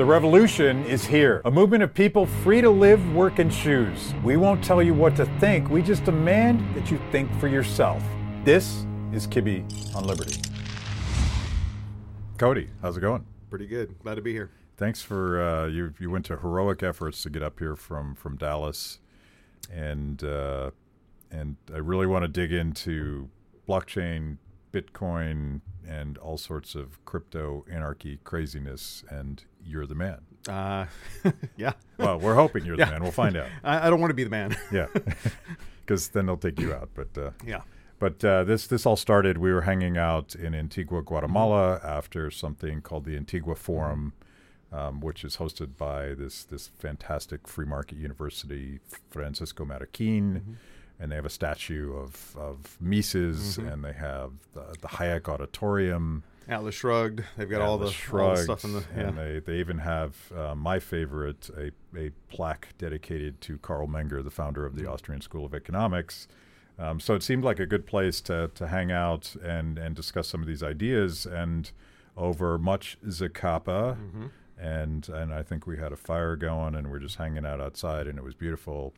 [0.00, 1.42] The revolution is here.
[1.44, 4.14] A movement of people free to live, work, and choose.
[4.24, 8.02] We won't tell you what to think, we just demand that you think for yourself.
[8.42, 9.62] This is Kibbe
[9.94, 10.40] on Liberty.
[12.38, 13.26] Cody, how's it going?
[13.50, 13.94] Pretty good.
[14.02, 14.48] Glad to be here.
[14.78, 15.92] Thanks for uh, you.
[16.00, 19.00] You went to heroic efforts to get up here from from Dallas,
[19.70, 20.70] and uh,
[21.30, 23.28] and I really want to dig into
[23.68, 24.38] blockchain,
[24.72, 29.04] Bitcoin, and all sorts of crypto anarchy craziness.
[29.10, 30.20] And you're the man.
[30.48, 30.86] Uh,
[31.56, 31.72] yeah.
[31.98, 33.02] Well, we're hoping you're the man.
[33.02, 33.48] We'll find out.
[33.64, 34.56] I, I don't want to be the man.
[34.72, 34.86] Yeah,
[35.80, 36.90] because then they'll take you out.
[36.94, 37.62] But uh, yeah.
[37.98, 39.36] But uh, this this all started.
[39.38, 44.14] We were hanging out in Antigua, Guatemala, after something called the Antigua Forum,
[44.72, 50.56] um, which is hosted by this this fantastic free market university, Francisco Marroquin,
[50.98, 56.24] and they have a statue of of Mises, and they have the, the Hayek Auditorium.
[56.48, 57.22] Atlas Shrugged.
[57.36, 58.84] They've got all the, all the stuff in the.
[58.96, 59.02] Yeah.
[59.08, 64.22] and they, they even have uh, my favorite a, a plaque dedicated to Carl Menger,
[64.24, 64.92] the founder of the Mm-hmm.
[64.92, 66.26] Austrian School of Economics.
[66.78, 70.28] Um, so it seemed like a good place to to hang out and and discuss
[70.28, 71.26] some of these ideas.
[71.26, 71.70] And
[72.16, 74.26] over much Zacapa, Mm-hmm.
[74.58, 78.06] and and I think we had a fire going, and we're just hanging out outside,
[78.06, 78.92] and it was beautiful.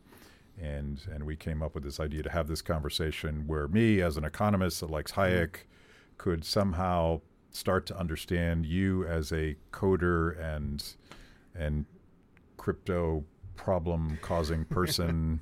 [0.60, 4.16] And and we came up with this idea to have this conversation where me, as
[4.16, 5.64] an economist that likes Hayek,
[6.18, 7.20] could somehow
[7.52, 10.82] start to understand you as a coder and
[11.54, 11.84] and
[12.56, 13.24] crypto
[13.56, 15.40] problem causing person.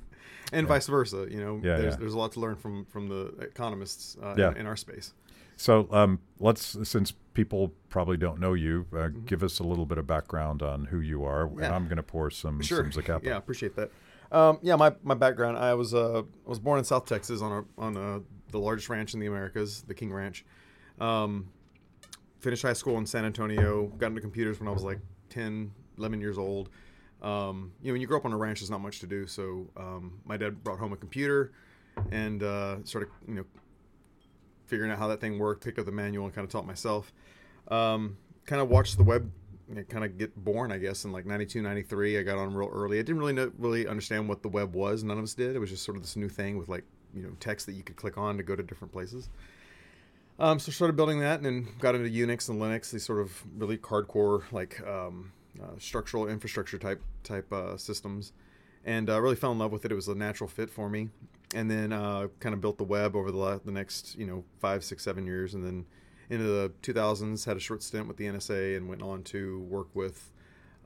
[0.51, 1.27] and vice versa.
[1.29, 1.99] You know, Yeah, there's yeah.
[1.99, 5.13] there's a lot to learn from from the economists uh, in, in our space.
[5.57, 9.25] so um, let's since people probably don't know you, uh, Mm-hmm.
[9.25, 11.65] give us a little bit of background on who you are, and.
[11.65, 12.89] I'm going to pour some Sure.
[12.91, 13.23] some Zacapa.
[13.23, 13.89] Yeah, appreciate that.
[14.33, 15.57] Um, yeah, my, my background.
[15.57, 18.87] I was uh, I was born in South Texas on a, on a, the largest
[18.89, 20.43] ranch in the Americas, the King Ranch.
[20.99, 21.47] Um,
[22.41, 23.87] finished high school in San Antonio.
[23.97, 26.69] Got into computers when I was like 10, 11 years old.
[27.21, 29.27] Um, you know, when you grow up on a ranch, there's not much to do.
[29.27, 31.51] So um, my dad brought home a computer
[32.11, 33.45] and uh, sort of you know
[34.65, 35.63] figuring out how that thing worked.
[35.63, 37.13] Picked up the manual and kind of taught myself.
[37.67, 39.31] Um, kind of watched the web
[39.89, 42.19] kind of get born, I guess, in like 92, 93.
[42.19, 42.99] I got on real early.
[42.99, 45.03] I didn't really know, really understand what the web was.
[45.03, 45.55] None of us did.
[45.55, 47.83] It was just sort of this new thing with like, you know, text that you
[47.83, 49.29] could click on to go to different places.
[50.41, 53.43] Um, so started building that and then got into Unix and Linux, these sort of
[53.55, 55.31] really hardcore, like um,
[55.61, 58.33] uh, structural infrastructure type type uh, systems,
[58.83, 59.91] and uh, really fell in love with it.
[59.91, 61.09] It was a natural fit for me,
[61.53, 64.43] and then uh, kind of built the web over the la- the next you know
[64.59, 65.85] five, six, seven years, and then
[66.31, 69.89] into the 2000s had a short stint with the NSA and went on to work
[69.93, 70.31] with.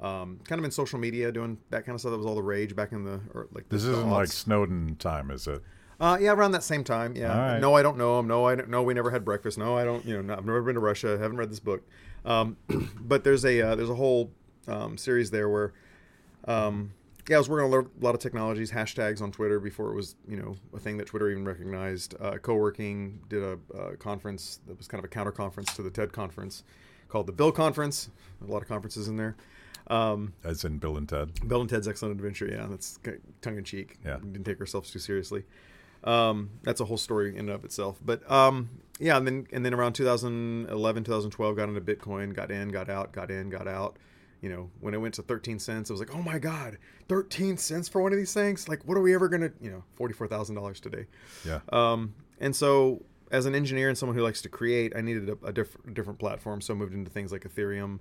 [0.01, 2.11] Um, kind of in social media, doing that kind of stuff.
[2.11, 4.27] That was all the rage back in the or like This the isn't like.
[4.27, 5.61] Snowden time, is it?
[5.99, 7.15] Uh, yeah, around that same time.
[7.15, 7.27] Yeah.
[7.53, 7.59] Right.
[7.59, 8.27] No, I don't know him.
[8.27, 9.57] No, I don't, no, we never had breakfast.
[9.57, 10.05] No, I don't.
[10.05, 11.15] You know, no, I've never been to Russia.
[11.17, 11.83] I haven't read this book.
[12.25, 12.57] Um,
[12.99, 14.31] but there's a uh, there's a whole
[14.67, 15.73] um, series there where,
[16.45, 16.91] um,
[17.29, 20.15] yeah, I was working on a lot of technologies, hashtags on Twitter before it was
[20.27, 22.15] you know a thing that Twitter even recognized.
[22.19, 25.89] Uh, co-working did a, uh conference that was kind of a counter conference to the
[25.89, 26.63] TED conference
[27.07, 28.09] called the BIL Conference.
[28.45, 29.35] A lot of conferences in there.
[29.87, 31.47] Um, As in Bill and Ted.
[31.47, 32.47] Bill and Ted's Excellent Adventure.
[32.47, 32.99] Yeah, that's
[33.41, 33.97] tongue in cheek.
[34.03, 34.17] Yeah.
[34.17, 35.43] we didn't take ourselves too seriously.
[36.05, 37.99] Um, that's a whole story in and of itself.
[38.03, 42.69] But um, yeah, and then and then around 2011, 2012, got into Bitcoin, got in,
[42.69, 43.97] got out, got in, got out.
[44.41, 46.77] You know, when it went to 13 cents, I was like, oh my god,
[47.09, 48.69] 13 cents for one of these things.
[48.69, 49.51] Like, what are we ever gonna?
[49.59, 51.07] You know, forty four thousand dollars today.
[51.43, 51.61] Yeah.
[51.69, 53.01] Um, and so,
[53.31, 56.19] as an engineer and someone who likes to create, I needed a, a diff- different
[56.19, 56.61] platform.
[56.61, 57.99] So I moved into things like Ethereum,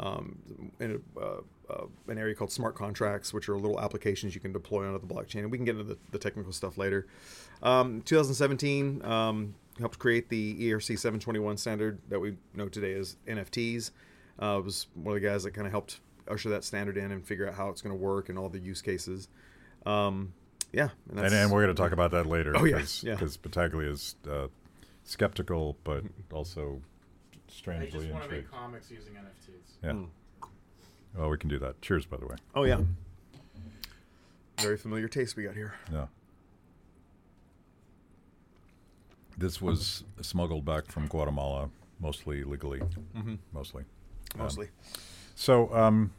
[0.00, 0.38] um,
[0.80, 1.40] in a, uh,
[1.70, 5.14] uh, an area called smart contracts, which are little applications you can deploy onto the
[5.14, 5.40] blockchain.
[5.40, 7.06] And we can get into the, the technical stuff later.
[7.62, 13.90] Um, 2017 um, helped create the ERC 721 standard that we know today as NFTs.
[14.38, 17.24] Uh, was one of the guys that kind of helped usher that standard in and
[17.24, 19.28] figure out how it's going to work and all the use cases.
[19.86, 20.32] Um,
[20.72, 22.52] yeah, and, And, and we're going to talk about that later.
[22.56, 23.26] Oh, yeah, Because yeah.
[23.42, 24.48] Battaglia is uh,
[25.04, 26.02] skeptical, but
[26.32, 26.82] also
[27.54, 28.50] I strangely just want to intrigued.
[28.52, 29.70] make comics using NFTs.
[29.82, 29.90] Yeah.
[29.92, 30.08] Mm.
[31.16, 31.80] Well, we can do that.
[31.82, 32.36] Cheers, by the way.
[32.54, 32.80] Oh yeah.
[34.58, 35.74] Very familiar taste we got here.
[35.92, 36.06] Yeah.
[39.36, 41.68] This was smuggled back from Guatemala,
[42.00, 43.34] mostly legally, Mm-hmm.
[43.52, 43.84] mostly.
[44.36, 44.68] Mostly.
[45.34, 46.12] So, um,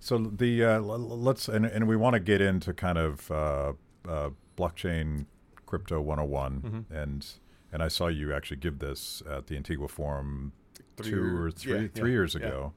[0.00, 3.30] so the uh, l- l- let's and, and we want to get into kind of
[3.30, 3.72] uh,
[4.08, 5.26] uh, blockchain
[5.66, 6.60] crypto 101
[6.90, 7.02] Mhm.
[7.02, 7.26] and
[7.72, 10.52] and I saw you actually give this at the Antigua Forum
[10.96, 12.72] Three two year- or three yeah, three yeah, years ago,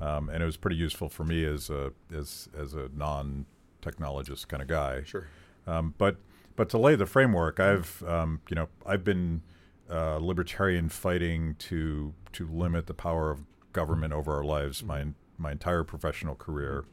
[0.00, 3.46] um, and it was pretty useful for me as a as as a non
[3.82, 5.02] technologist kind of guy.
[5.04, 5.26] Sure.
[5.66, 6.16] Um, but
[6.56, 9.42] but to lay the framework, I've um, you know I've been
[9.90, 15.06] uh, libertarian fighting to to limit the power of government over our lives my
[15.38, 16.84] my entire professional career,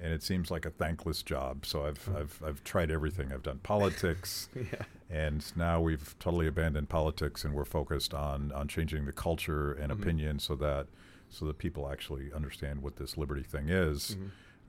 [0.00, 1.64] and it seems like a thankless job.
[1.66, 3.32] So I've I've I've tried everything.
[3.32, 4.82] I've done politics, yeah.
[5.10, 9.90] and now we've totally abandoned politics, and we're focused on on changing the culture and
[9.92, 10.00] Mhm.
[10.02, 10.86] opinion so that
[11.28, 14.16] so that people actually understand what this liberty thing is.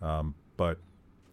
[0.02, 0.06] Mhm.
[0.06, 0.80] Um, but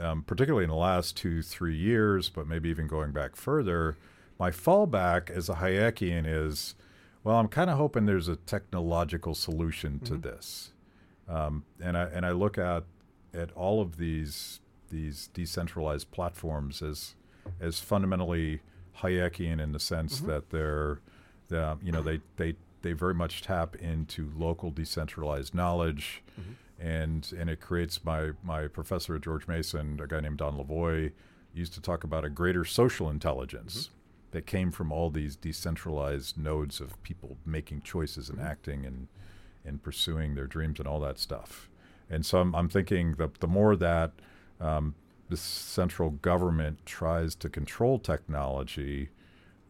[0.00, 3.96] um, particularly in the last two, three years, but maybe even going back further,
[4.40, 6.74] my fallback as a Hayekian is,
[7.22, 10.22] well, I'm kind of hoping there's a technological solution to Mhm.
[10.22, 10.72] this,
[11.28, 12.82] um, and I and I look at
[13.34, 14.60] at all of these
[14.90, 17.14] these decentralized platforms as
[17.60, 18.60] as fundamentally
[18.98, 20.26] Hayekian in the sense Mhm.
[20.26, 21.00] that they're,
[21.48, 26.54] the, you know, they they they very much tap into local decentralized knowledge Mhm.
[26.78, 31.12] and and it creates my my professor at George Mason, a guy named Don Lavoie,
[31.52, 33.90] used to talk about a greater social intelligence
[34.32, 38.44] that came from all these decentralized nodes of people making choices and Mhm.
[38.44, 39.08] acting and
[39.66, 41.70] and pursuing their dreams and all that stuff.
[42.10, 44.12] And so I'm, I'm thinking that the more that
[44.60, 44.94] um,
[45.28, 49.10] the central government tries to control technology,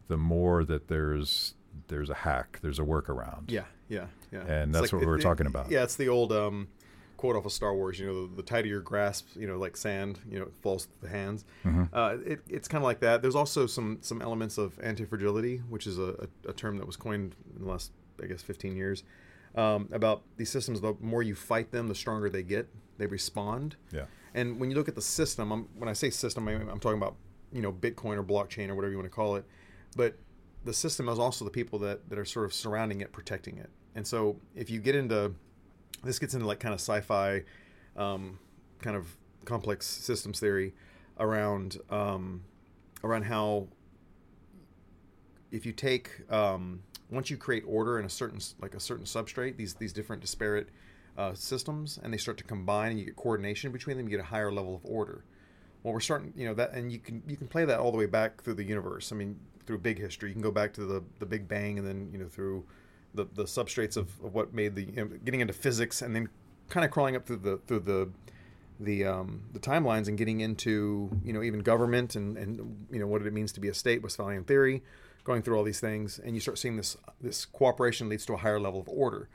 [0.07, 1.55] the more that there's
[1.87, 3.51] there's a hack, there's a workaround.
[3.51, 4.41] Yeah, yeah, yeah.
[4.41, 5.69] And It's that's what we were talking about.
[5.69, 6.67] Yeah, it's the old um,
[7.17, 7.99] quote off of Star Wars.
[7.99, 10.91] You know, the, the tighter your grasp, you know, like sand, you know, falls to
[11.01, 11.45] the hands.
[11.65, 11.89] Mhm.
[11.91, 13.21] Uh, it, it's kind of like that.
[13.21, 16.95] There's also some some elements of anti-fragility, which is a, a, a term that was
[16.95, 17.91] coined in the last,
[18.21, 19.03] I guess, 15 years.
[19.55, 22.67] Um, about these systems, the more you fight them, the stronger they get.
[22.97, 23.77] They respond.
[23.91, 24.05] Yeah.
[24.33, 26.97] And when you look at the system, I'm, when I say system, I, I'm talking
[26.97, 27.15] about
[27.53, 29.45] you know Bitcoin or blockchain or whatever you want to call it.
[29.95, 30.17] But
[30.65, 33.69] the system is also the people that, that are sort of surrounding it, protecting it.
[33.95, 35.33] And so if you get into
[36.03, 37.43] this gets into like kind of sci-fi,
[37.95, 38.37] um,
[38.81, 39.15] kind of
[39.45, 40.73] complex systems theory
[41.19, 42.43] around um,
[43.03, 43.67] around how
[45.55, 49.57] if you take um, once you create order in a certain like a certain substrate,
[49.57, 50.69] these these different disparate
[51.17, 54.19] uh, systems, and they start to combine, and you get coordination between them, you get
[54.19, 55.23] a higher level of order.
[55.83, 57.97] Well, we're starting, you know, that, and you can you can play that all the
[57.97, 59.11] way back through the universe.
[59.11, 61.87] I mean, through big history, you can go back to the the Big Bang, and
[61.87, 62.65] then you know through
[63.13, 66.29] the the substrates of, of what made the you know, getting into physics, and then
[66.69, 68.09] kind of crawling up through the through the
[68.79, 73.07] the um, the timelines and getting into you know even government and and you know
[73.07, 74.83] what it means to be a state, Westphalian theory,
[75.25, 78.37] going through all these things, and you start seeing this this cooperation leads to a
[78.37, 79.27] higher level of order.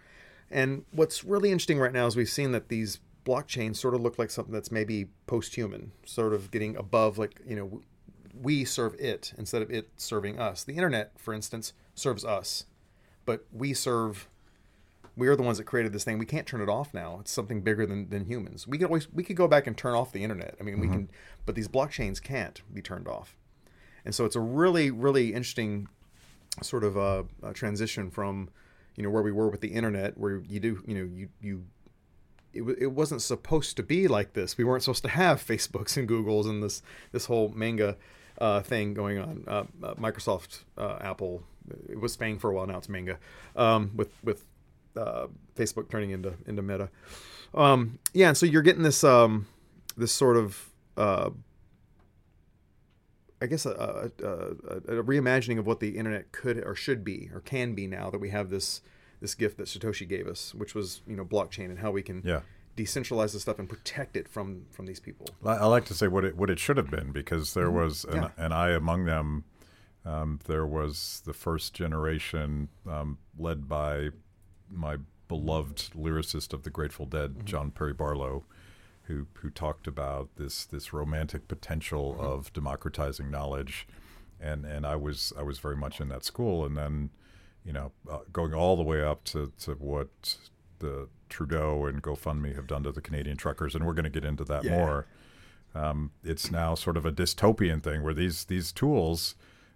[0.51, 4.19] And what's really interesting right now is we've seen that these blockchains sort of look
[4.19, 7.83] like something that's maybe post-human, sort of getting above like you know
[8.41, 10.65] we serve it instead of it serving us.
[10.65, 12.65] The internet, for instance, serves us,
[13.27, 14.29] but we serve
[15.17, 16.19] we are the ones that created this thing.
[16.19, 17.19] We can't turn it off now.
[17.21, 18.67] It's something bigger than, than humans.
[18.67, 20.55] We could always we could go back and turn off the internet.
[20.61, 20.95] I mean, we mm-hmm.
[20.95, 21.11] can,
[21.47, 23.37] but these blockchains can't be turned off.
[24.05, 25.89] And so it's a really really interesting
[26.63, 28.51] sort of uh, uh, transition from
[28.97, 31.65] you know where we were with the internet, where you do you know you you
[32.53, 34.59] it, it wasn't supposed to be like this.
[34.59, 36.83] We weren't supposed to have Facebooks and Googles and this
[37.13, 37.97] this whole manga
[38.39, 39.45] uh, thing going on.
[39.47, 41.43] Uh, uh, Microsoft, uh, Apple,
[41.89, 42.67] it was Fang for a while.
[42.67, 43.19] Now it's manga
[43.57, 44.45] um, with with
[45.57, 46.91] Facebook turning into into Meta.
[47.55, 49.47] Um, yeah, and so you're getting this um,
[49.97, 50.69] this sort of
[53.43, 57.31] I guess a, a, a, a reimagining of what the internet could or should be
[57.33, 58.83] or can be now that we have this
[59.21, 62.23] this gift that Satoshi gave us, which was you know blockchain and how we can
[62.25, 62.41] Yeah.
[62.77, 65.27] decentralize the stuff and protect it from from these people.
[65.45, 67.77] I, like to say what it what it should have been because there mm-hmm.
[67.77, 68.31] was an, Yeah.
[68.37, 69.45] and I among them.
[70.03, 74.09] Um, there was the first generation um, led by
[74.71, 74.97] my
[75.29, 77.45] beloved lyricist of the Grateful Dead, mm-hmm.
[77.45, 78.45] John Perry Barlow,
[79.11, 83.87] who who talked about this this romantic potential of democratizing knowledge,
[84.41, 87.11] and and I was I was very much in that school, and then
[87.65, 90.37] you know uh, going all the way up to to what
[90.79, 94.25] the Trudeau and GoFundMe have done to the Canadian truckers, and we're going to get
[94.25, 94.77] into that Yeah.
[94.79, 95.07] more.
[95.75, 99.35] Um, it's now sort of a dystopian thing where these these tools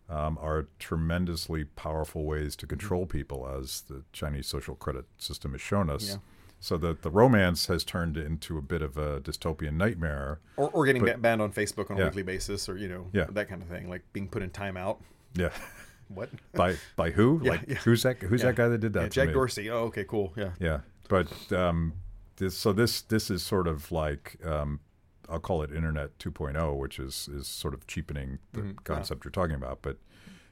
[0.08, 5.60] um, are tremendously powerful ways to control people, as the Chinese social credit system has
[5.60, 6.08] shown us.
[6.10, 6.16] Yeah.
[6.64, 10.40] So that the romance has turned into a bit of a dystopian nightmare.
[10.56, 12.04] Or, or getting But- banned on Facebook on a Yeah.
[12.06, 13.26] weekly basis, or you know Yeah.
[13.32, 14.96] that kind of thing, like being put in timeout.
[15.34, 15.50] Yeah,
[16.08, 16.30] What?
[16.54, 17.38] by by who?
[17.44, 18.16] Yeah, like who's that?
[18.22, 19.10] Who's that guy that did that?
[19.12, 19.34] Jack me?
[19.34, 19.68] Dorsey.
[19.68, 20.32] Oh, okay, cool.
[20.36, 20.52] Yeah.
[20.58, 20.80] Yeah,
[21.10, 21.92] but um,
[22.36, 24.80] this so this this is sort of like um,
[25.28, 28.78] I'll call it Internet 2.0, which is is sort of cheapening the Mhm, yeah.
[28.84, 29.82] concept you're talking about.
[29.82, 29.98] But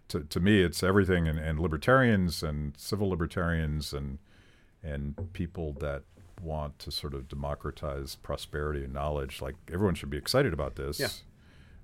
[0.09, 4.19] to to me, it's everything, and, and libertarians and civil libertarians and
[4.83, 6.03] and people that
[6.43, 9.41] want to sort of democratize prosperity and knowledge.
[9.41, 10.99] Like everyone should be excited about this.
[10.99, 11.09] Yeah.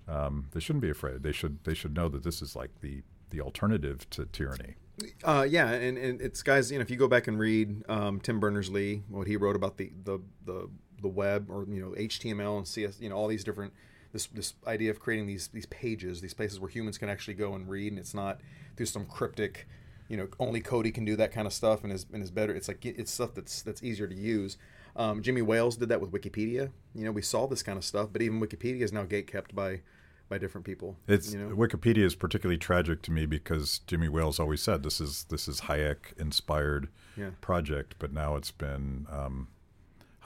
[0.08, 1.22] Um, they shouldn't be afraid.
[1.22, 4.76] They should they should know that this is like the the alternative to tyranny.
[5.22, 6.72] Uh, yeah, and, and it's guys.
[6.72, 9.54] You know, if you go back and read um, Tim Berners Lee, what he wrote
[9.54, 10.68] about the, the the
[11.00, 13.72] the web, or you know, HTML and CS, you know, all these different
[14.12, 17.54] this this idea of creating these these pages, these places where humans can actually go
[17.54, 18.40] and read, and it's not
[18.76, 19.68] through some cryptic,
[20.08, 22.54] you know, only Cody can do that kind of stuff, and is and is better.
[22.54, 24.56] It's like it's stuff that's that's easier to use.
[24.96, 26.70] Um, Jimmy Wales did that with Wikipedia.
[26.94, 29.54] You know, we saw this kind of stuff, but even Wikipedia is now gate kept
[29.54, 29.80] by
[30.28, 30.96] by different people.
[31.06, 31.54] It's you know?
[31.54, 35.62] Wikipedia is particularly tragic to me because Jimmy Wales always said this is this is
[35.62, 37.30] Hayek inspired Yeah.
[37.40, 39.48] project, but now it's been um,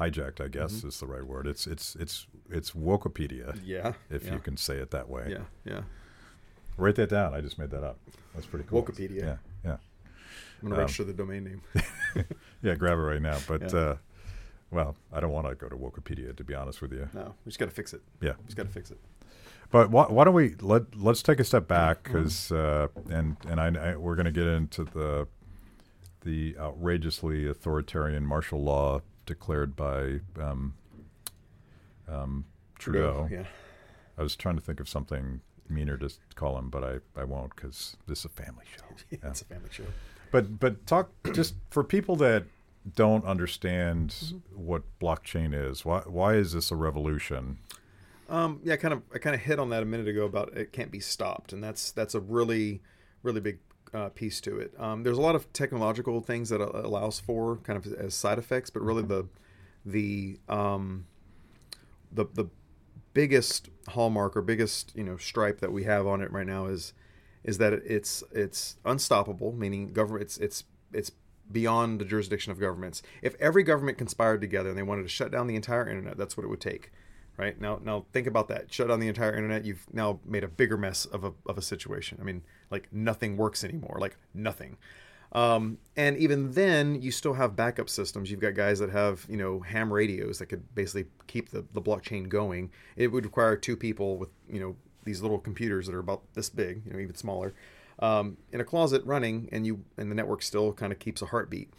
[0.00, 0.40] hijacked.
[0.40, 0.88] I guess Mm-hmm.
[0.88, 1.46] is the right word.
[1.46, 3.92] It's it's it's it's Wokopedia, Yeah.
[4.10, 4.32] if yeah.
[4.34, 5.26] you can say it that way.
[5.28, 5.44] Yeah.
[5.64, 5.80] Yeah.
[6.78, 7.34] Write that down.
[7.34, 7.98] I just made that up.
[8.34, 8.82] That's pretty cool.
[8.82, 9.16] Wokopedia.
[9.20, 9.36] Yeah, yeah,
[10.62, 11.62] I'm gonna Um, register the domain name.
[12.62, 12.74] yeah.
[12.74, 13.38] Grab it right now.
[13.48, 13.78] But Yeah.
[13.78, 13.96] uh,
[14.70, 17.08] well, I don't want to go to Wikipedia to be honest with you.
[17.12, 18.02] No, we just got to fix it.
[18.20, 18.32] Yeah.
[18.38, 18.98] We just got to fix it.
[19.70, 22.12] But why, why don't we let let's take a step back Mm-hmm.
[22.18, 25.26] because uh, and and I, I we're going to get into the
[26.22, 30.74] the outrageously authoritarian martial law declared by um,
[32.08, 32.44] um,
[32.78, 33.28] Trudeau.
[33.30, 33.44] Yeah.
[34.18, 37.54] I was trying to think of something meaner to call him, but I, I won't
[37.56, 38.84] because this is a family show.
[39.10, 39.18] Yeah.
[39.30, 39.84] It's a family show.
[40.32, 42.44] But but talk just for people that
[42.96, 44.36] don't understand Mm-hmm.
[44.66, 45.84] what blockchain is.
[45.84, 47.58] Why why is this a revolution?
[48.28, 49.02] Um, yeah, kind of.
[49.14, 51.62] I kind of hit on that a minute ago about it can't be stopped, and
[51.62, 52.80] that's that's a really,
[53.22, 53.58] really big
[53.92, 54.72] uh, piece to it.
[54.78, 58.38] Um, there's a lot of technological things that it allows for, kind of as side
[58.38, 59.26] effects, but really the
[59.84, 61.04] the um,
[62.10, 62.46] the the
[63.14, 66.94] biggest hallmark or biggest you know stripe that we have on it right now is
[67.44, 70.22] is that it's it's unstoppable, meaning government.
[70.22, 71.12] It's it's it's
[71.50, 73.02] beyond the jurisdiction of governments.
[73.20, 76.36] If every government conspired together and they wanted to shut down the entire internet, that's
[76.36, 76.90] what it would take.
[77.36, 78.72] Right now, now think about that.
[78.72, 79.64] Shut down the entire internet.
[79.64, 82.18] You've now made a bigger mess of a of a situation.
[82.20, 83.96] I mean, like nothing works anymore.
[84.00, 84.76] Like nothing.
[85.32, 88.30] Um, and even then, you still have backup systems.
[88.30, 91.80] You've got guys that have, you know, ham radios that could basically keep the, the
[91.80, 92.70] blockchain going.
[92.96, 96.50] It would require two people with, you know, these little computers that are about this
[96.50, 97.54] big, you know, even smaller,
[97.98, 101.26] um, in a closet running, and you and the network still kind of keeps a
[101.26, 101.72] heartbeat.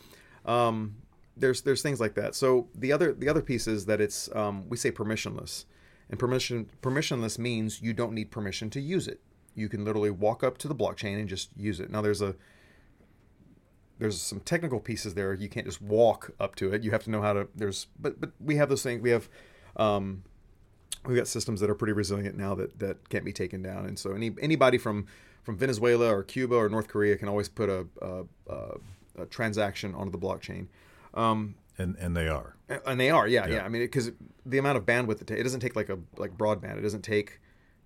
[0.45, 0.95] Um,
[1.35, 2.35] there's there's things like that.
[2.35, 5.65] So the other the other piece is that it's um, we say permissionless,
[6.09, 9.19] and permission permissionless means you don't need permission to use it.
[9.55, 11.89] You can literally walk up to the blockchain and just use it.
[11.89, 12.35] Now there's a
[13.99, 15.33] there's some technical pieces there.
[15.33, 16.83] You can't just walk up to it.
[16.83, 17.47] You have to know how to.
[17.55, 19.01] There's but but we have those things.
[19.01, 19.29] We have
[19.75, 20.23] um,
[21.05, 23.85] we've got systems that are pretty resilient now that that can't be taken down.
[23.85, 25.05] And so any anybody from
[25.43, 28.77] from Venezuela or Cuba or North Korea can always put a, a, a,
[29.19, 30.67] a transaction onto the blockchain.
[31.13, 32.55] Um, And and they are.
[32.85, 33.55] and they are, yeah, Yeah.
[33.55, 33.65] yeah.
[33.65, 34.11] I mean, because
[34.45, 36.77] the amount of bandwidth it, ta- it doesn't take like a like broadband.
[36.77, 37.39] It doesn't take,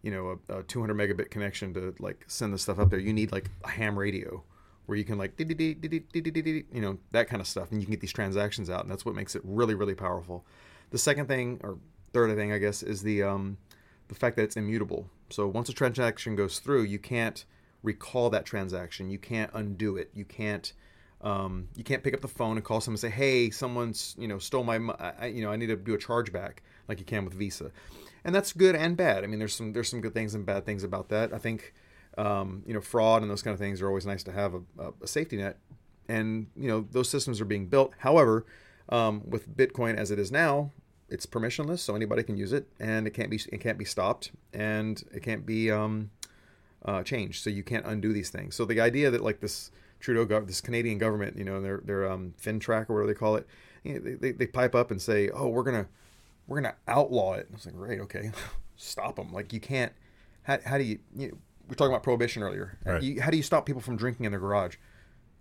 [0.04, 3.00] you know, a, a 200 megabit connection to like send the stuff up there.
[3.00, 4.44] You need like a ham radio
[4.86, 8.14] where you can like you know that kind of stuff, and you can get these
[8.14, 10.46] transactions out, and that's what makes it really really powerful.
[10.92, 11.78] The second thing or
[12.14, 13.58] third thing, I guess, is the um,
[14.08, 15.10] the fact that it's immutable.
[15.30, 17.44] So once a transaction goes through, you can't
[17.84, 19.10] recall that transaction.
[19.10, 20.10] You can't undo it.
[20.14, 20.72] You can't
[21.22, 24.28] um, you can't pick up the phone and call someone and say, "Hey, someone's you
[24.28, 27.06] know stole my I, I- you know I need to do a chargeback," like you
[27.06, 27.72] can with Visa,
[28.24, 29.24] and that's good and bad.
[29.24, 31.34] I mean, there's some there's some good things and bad things about that.
[31.34, 31.74] I think
[32.18, 34.62] um, you know fraud and those kind of things are always nice to have a,
[34.80, 35.58] a, a safety net,
[36.08, 37.94] and you know those systems are being built.
[37.98, 38.46] However,
[38.90, 40.72] um, with Bitcoin as it is now,
[41.10, 44.32] it's permissionless, so anybody can use it, and it can't be it can't be stopped,
[44.54, 46.12] and it can't be um,
[46.86, 47.44] uh, changed.
[47.44, 48.56] So you can't undo these things.
[48.56, 52.10] So the idea that like this Trudeau, gov- this Canadian government, you know, their their
[52.10, 53.48] um, FINTRAC or whatever they call it,
[53.84, 55.88] you know, they, they, they pipe up and say, oh, we're gonna
[56.48, 57.48] we're gonna outlaw it.
[57.52, 58.32] I was like, great, okay,
[58.76, 59.32] stop them.
[59.34, 59.94] Like you can't.
[60.44, 61.38] How, how do you, you know,
[61.68, 62.78] we were talking about prohibition earlier.
[62.86, 63.04] Right.
[63.04, 64.78] You, how do you stop people from drinking in their garage?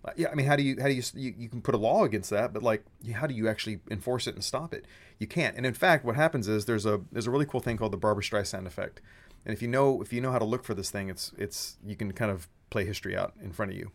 [0.05, 1.77] Uh, yeah, I mean, how do you how do you, you you can put a
[1.77, 4.85] law against that, but like, how do you actually enforce it and stop it?
[5.19, 5.55] You can't.
[5.57, 7.97] And in fact, what happens is there's a there's a really cool thing called the
[7.97, 9.01] Barbara Streisand effect.
[9.45, 11.77] And if you know if you know how to look for this thing, it's it's
[11.85, 13.91] you can kind of play history out in front of you.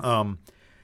[0.00, 0.38] Um,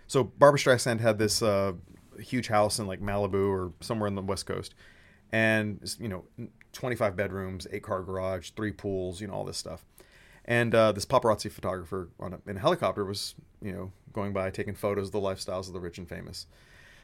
[0.07, 1.73] so Barbara Streisand had this uh,
[2.19, 4.75] huge house in like Malibu or somewhere in the West Coast,
[5.33, 6.25] and you know,
[6.73, 9.85] 25 bedrooms, eight car garage, three pools, you know, all this stuff.
[10.45, 14.51] And uh, this paparazzi photographer on a, in a helicopter was, you know, going by
[14.51, 16.47] taking photos of the lifestyles of the rich and famous.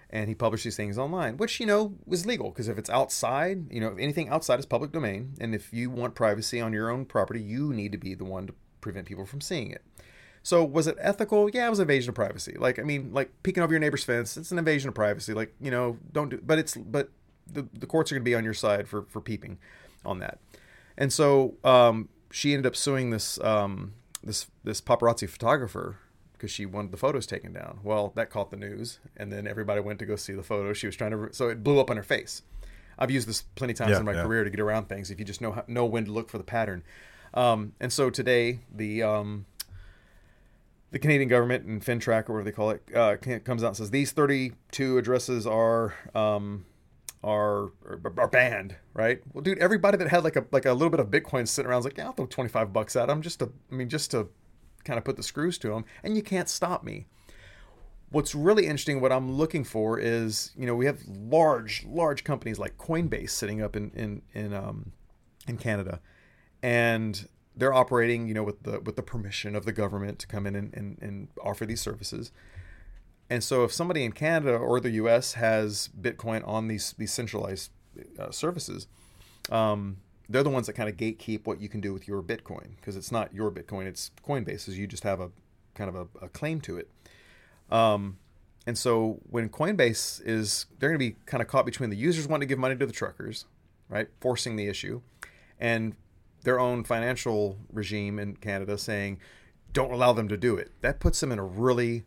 [0.08, 3.72] And he published these things online, which you know was legal because if it's outside,
[3.72, 6.90] you know, if anything outside is public domain, and if you want privacy on your
[6.90, 9.82] own property, you need to be the one to prevent people from seeing it.
[10.42, 11.50] So was it ethical?
[11.50, 12.56] Yeah, it was invasion of privacy.
[12.58, 15.34] Like I mean, like peeking over your neighbor's fence, it's an invasion of privacy.
[15.34, 16.40] Like you know, don't do.
[16.42, 17.10] But it's but
[17.46, 19.58] the the courts are going to be on your side for for peeping
[20.04, 20.38] on that.
[20.96, 25.98] And so um, she ended up suing this um, this this paparazzi photographer
[26.40, 27.80] because she wanted the photos taken down.
[27.84, 30.72] Well, that caught the news, and then everybody went to go see the photo.
[30.72, 32.42] She was trying to, so it blew up on her face.
[32.98, 34.22] I've used this plenty of times Yeah, in my yeah.
[34.22, 35.10] career to get around things.
[35.10, 36.82] If you just know how, know when to look for the pattern,
[37.34, 39.44] um, and so today the um,
[40.90, 43.90] the Canadian government and FINTRAC or whatever they call it uh, comes out and says
[43.90, 46.64] these 32 addresses are um,
[47.22, 49.20] are, are are banned, right?
[49.32, 51.78] Well, dude, everybody that had like a like a little bit of Bitcoin sitting around
[51.80, 54.28] was like, yeah, I'll throw 25 bucks at them just to, I mean, just to
[54.84, 57.06] kind of put the screws to them, and you can't stop me.
[58.10, 62.58] What's really interesting, what I'm looking for is, you know, we have large, large companies
[62.58, 64.92] like Coinbase sitting up in in in um,
[65.46, 66.00] in Canada,
[66.62, 70.46] and they're operating, you know, with the with the permission of the government to come
[70.46, 72.32] in and, and, and offer these services.
[73.28, 75.34] And so, if somebody in Canada or the U.S.
[75.34, 77.70] has Bitcoin on these these centralized
[78.18, 78.88] uh, services,
[79.50, 79.98] um,
[80.30, 82.96] they're the ones that kind of gatekeep what you can do with your Bitcoin because
[82.96, 84.78] it's not your Bitcoin; it's Coinbase's.
[84.78, 85.30] You just have a
[85.74, 86.88] kind of a, a claim to it.
[87.70, 88.18] Um,
[88.66, 92.28] and so, when Coinbase is, they're going to be kind of caught between the users
[92.28, 93.46] wanting to give money to the truckers,
[93.88, 95.02] right, forcing the issue,
[95.58, 95.96] and
[96.44, 99.18] their own financial regime in Canada saying,
[99.72, 102.04] "Don't allow them to do it." That puts them in a really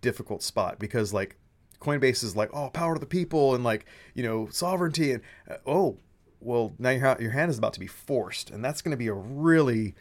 [0.00, 1.36] difficult spot because like
[1.80, 5.56] Coinbase is like, oh, power to the people and like you know sovereignty and uh,
[5.66, 5.98] oh,
[6.40, 9.08] well now your your hand is about to be forced and that's going to be
[9.08, 9.94] a really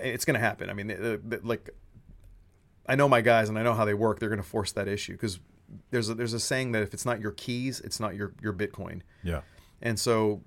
[0.00, 0.70] it's going to happen.
[0.70, 1.70] I mean, the, the, like
[2.86, 4.18] I know my guys and I know how they work.
[4.18, 5.38] They're going to force that issue because
[5.90, 8.52] there's a, there's a saying that if it's not your keys, it's not your your
[8.52, 9.02] Bitcoin.
[9.22, 9.42] Yeah.
[9.80, 10.42] And so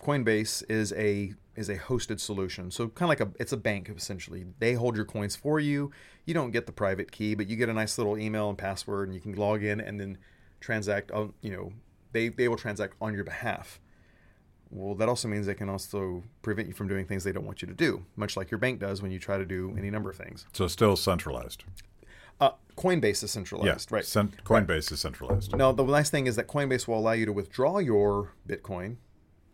[0.00, 2.70] Coinbase is a is a hosted solution.
[2.70, 4.46] So kind of like a it's a bank essentially.
[4.58, 5.90] They hold your coins for you.
[6.24, 9.08] You don't get the private key, but you get a nice little email and password
[9.08, 10.18] and you can log in and then
[10.60, 11.72] transact on, you know,
[12.12, 13.80] they they will transact on your behalf.
[14.74, 17.60] Well, that also means they can also prevent you from doing things they don't want
[17.60, 20.08] you to do, much like your bank does when you try to do any number
[20.10, 20.46] of things.
[20.54, 21.64] So still centralized.
[22.40, 23.90] Uh, Coinbase is centralized, Yes.
[23.90, 24.04] right?
[24.04, 25.54] Cent- Coinbase is centralized.
[25.54, 28.96] No, the nice thing is that Coinbase will allow you to withdraw your Bitcoin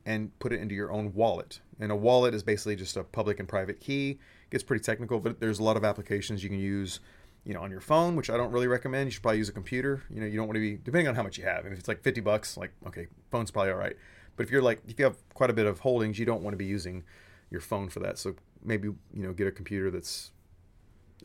[0.07, 1.61] and put it into your own wallet.
[1.81, 4.13] And a wallet is basically just a public and private key.
[4.13, 7.01] It gets pretty technical, but there's a lot of applications you can use,
[7.45, 9.09] you know, on your phone, which I don't really recommend.
[9.09, 10.05] You should probably use a computer.
[10.09, 11.65] You know, you don't want to be depending on how much you have.
[11.65, 13.97] And If it's like 50 bucks, like okay, phone's probably all right.
[14.39, 16.55] But if you're like if you have quite a bit of holdings, you don't want
[16.55, 17.03] to be using
[17.51, 18.19] your phone for that.
[18.19, 20.31] So maybe you know get a computer that's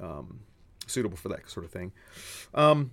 [0.02, 0.40] um,
[0.88, 1.92] suitable for that sort of thing.
[2.56, 2.92] Um,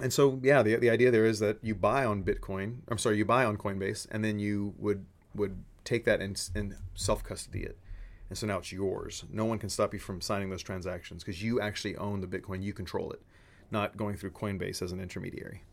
[0.00, 2.76] and so yeah, the, the idea there is that you buy on Bitcoin.
[2.88, 6.76] I'm sorry, you buy on Coinbase, and then you would would take that and, and
[6.94, 7.76] self custody it.
[8.28, 9.24] And so now it's yours.
[9.32, 12.62] No one can stop you from signing those transactions because you actually own the Bitcoin.
[12.62, 13.20] You control it,
[13.72, 15.64] not going through Coinbase as an intermediary.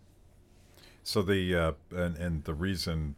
[1.03, 3.15] So the uh, and and the reason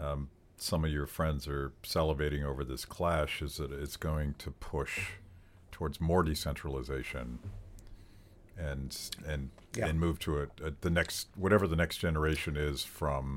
[0.00, 4.50] um, some of your friends are salivating over this clash is that it's going to
[4.50, 5.10] push
[5.72, 7.38] towards more decentralization
[8.58, 9.86] and and Yeah.
[9.86, 13.36] and move to a, a, the next whatever the next generation is from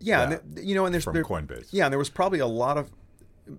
[0.00, 1.68] Yeah, that, and th- you know, and there's from there- Coinbase.
[1.70, 2.90] Yeah, and there was probably a lot of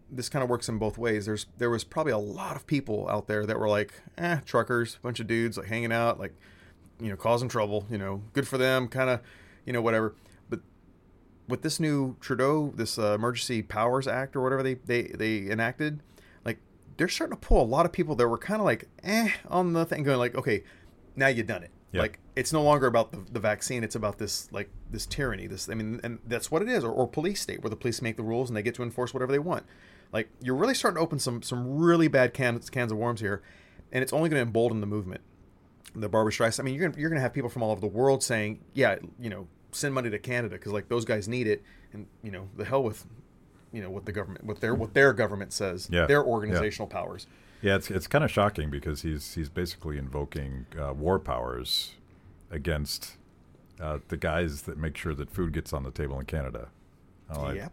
[0.10, 1.26] this kind of works in both ways.
[1.26, 4.98] There's there was probably a lot of people out there that were like, eh, truckers,
[5.02, 6.34] bunch of dudes like hanging out, like
[7.00, 7.86] you know, causing trouble.
[7.90, 9.22] You know, good for them, kind of,
[9.66, 10.14] you know, whatever.
[11.52, 16.02] With this new Trudeau, this uh, Emergency Powers Act or whatever they they they enacted,
[16.46, 16.58] like
[16.98, 19.74] they're starting to pull a lot of people that were kind of like, eh, on
[19.74, 20.64] the thing, going like, okay,
[21.16, 21.72] now you've done it.
[22.00, 25.46] Like it's no longer about the, the vaccine; it's about this like this tyranny.
[25.48, 28.02] This, I mean, and that's what it is, or, or police state, where the police
[28.02, 29.66] make the rules and they get to enforce whatever they want.
[30.14, 33.42] Like you're really starting to open some some really bad cans cans of worms here,
[33.92, 35.22] and it's only going to embolden the movement.
[35.94, 36.62] The Barbara Streisand.
[36.62, 38.62] I mean, you're gonna, you're going to have people from all over the world saying,
[38.74, 42.32] yeah, you know, send money to Canada because like those guys need it, and you
[42.32, 43.06] know, the hell with,
[43.72, 46.06] you know, what the government, what their what their government says, Yeah.
[46.06, 46.24] their Yeah.
[46.26, 47.28] organizational powers.
[47.62, 51.92] Yeah, it's it's kind of shocking because he's he's basically invoking uh, war powers
[52.50, 53.18] against
[53.80, 56.70] uh, the guys that make sure that food gets on the table in Canada.
[57.30, 57.72] Oh, I- Yep.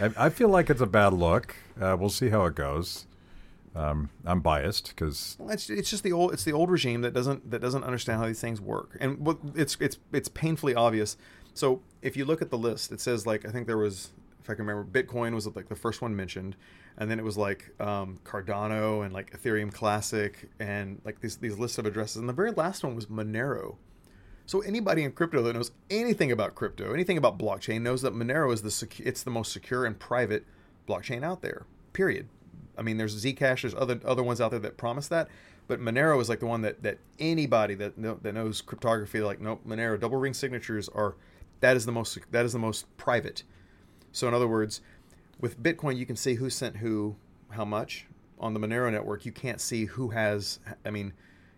[0.00, 1.56] I, I feel like it's a bad look.
[1.80, 3.06] Uh, we'll see how it goes.
[3.74, 7.14] Um, I'm biased because Well, it's, it's just the old it's the old regime that
[7.14, 11.16] doesn't that doesn't understand how these things work, and what it's it's it's painfully obvious.
[11.54, 14.10] So if you look at the list, it says like I think there was
[14.42, 16.56] if I can remember, Bitcoin was like the first one mentioned,
[16.96, 21.58] and then it was like um, Cardano and like Ethereum Classic and like these these
[21.58, 23.76] lists of addresses, and the very last one was Monero.
[24.46, 28.52] So anybody in crypto that knows anything about crypto, anything about blockchain, knows that Monero
[28.52, 30.44] is the secu- it's the most secure and private
[30.88, 31.66] blockchain out there.
[31.92, 32.28] Period.
[32.76, 35.28] I mean, there's Zcash, there's other other ones out there that promise that,
[35.68, 39.60] but Monero is like the one that that anybody that that knows cryptography, like nope,
[39.66, 41.14] Monero double ring signatures are
[41.60, 43.42] that is the most that is the most private.
[44.12, 44.80] So in other words,
[45.40, 47.16] with Bitcoin, you can see who sent who,
[47.50, 48.06] how much.
[48.38, 50.60] On the Monero network, you can't see who has.
[50.84, 51.12] I mean,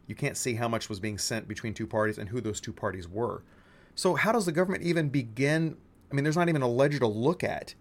[0.06, 2.72] You can't see how much was being sent between two parties and who those two
[2.72, 3.42] parties were.
[3.94, 5.76] So how does the government even begin?
[6.10, 7.74] I mean, there's not even a ledger to look at.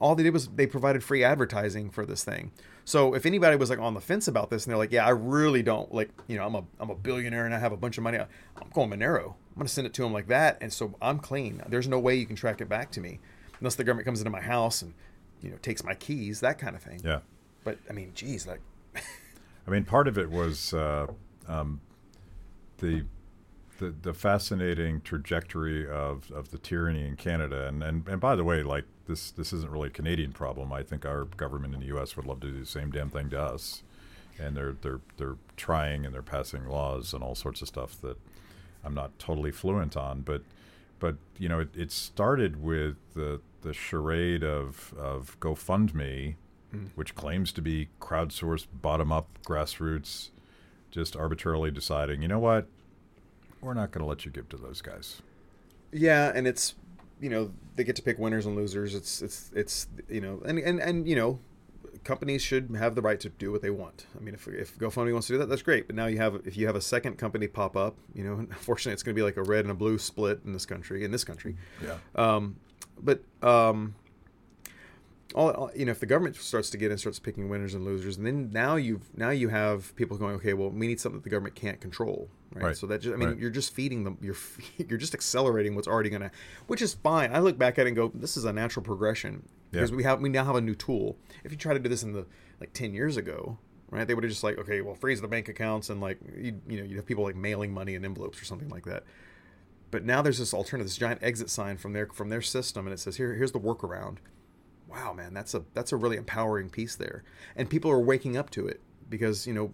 [0.00, 2.52] All they did was they provided free advertising for this thing.
[2.84, 5.10] So if anybody was like on the fence about this and they're like, yeah, I
[5.10, 7.98] really don't like, you know, I'm a I'm a billionaire and I have a bunch
[7.98, 8.18] of money.
[8.18, 8.28] I'm
[8.72, 9.26] going Monero.
[9.26, 11.62] I'm gonna send it to them like that, and so I'm clean.
[11.68, 13.18] There's no way you can track it back to me
[13.60, 14.94] unless the government comes into my house and
[15.42, 17.00] you know takes my keys, that kind of thing.
[17.04, 17.20] Yeah.
[17.64, 18.60] But I mean, geez, like.
[19.66, 21.08] I mean, part of it was uh,
[21.46, 21.82] um,
[22.78, 23.04] the,
[23.78, 28.44] the the fascinating trajectory of, of the tyranny in Canada, and, and and by the
[28.44, 30.72] way, like this this isn't really a Canadian problem.
[30.72, 32.16] I think our government in the U.S.
[32.16, 33.82] would love to do the same damn thing to us,
[34.38, 38.18] and they're they're they're trying and they're passing laws and all sorts of stuff that
[38.84, 40.42] I'm not totally fluent on, but
[40.98, 46.34] but you know, it, it started with the the charade of of GoFundMe,
[46.74, 46.88] mm.
[46.94, 50.30] which claims to be crowdsourced, bottom up, grassroots,
[50.90, 52.66] just arbitrarily deciding, you know what,
[53.60, 55.22] we're not going to let you give to those guys.
[55.92, 56.74] Yeah, and it's
[57.20, 58.94] you know they get to pick winners and losers.
[58.94, 61.40] It's it's it's you know and and and you know
[62.04, 64.06] companies should have the right to do what they want.
[64.16, 65.86] I mean, if, if GoFundMe wants to do that, that's great.
[65.86, 68.92] But now you have, if you have a second company pop up, you know, unfortunately,
[68.92, 71.04] it's going to be like a red and a blue split in this country.
[71.04, 71.96] In this country, yeah.
[72.14, 72.56] Um,
[73.00, 73.94] but um,
[75.34, 77.84] all, all, you know, if the government starts to get in, starts picking winners and
[77.84, 81.18] losers, and then now you've now you have people going, okay, well, we need something
[81.18, 82.64] that the government can't control, right?
[82.64, 82.76] right.
[82.76, 83.38] So that just, I mean, right.
[83.38, 84.16] you're just feeding them.
[84.20, 84.36] You're
[84.76, 86.30] you're just accelerating what's already going to,
[86.66, 87.34] which is fine.
[87.34, 89.96] I look back at it and go, this is a natural progression because yeah.
[89.96, 91.18] we have we now have a new tool.
[91.44, 92.26] If you try to do this in the
[92.60, 93.58] like ten years ago,
[93.90, 94.06] right?
[94.06, 96.78] They would have just like, okay, well, freeze the bank accounts and like you you
[96.78, 99.04] know you'd have people like mailing money in envelopes or something like that.
[99.90, 102.94] But now there's this alternative, this giant exit sign from their from their system, and
[102.94, 104.16] it says here here's the workaround.
[104.88, 107.22] Wow, man, that's a that's a really empowering piece there,
[107.56, 109.72] and people are waking up to it because you know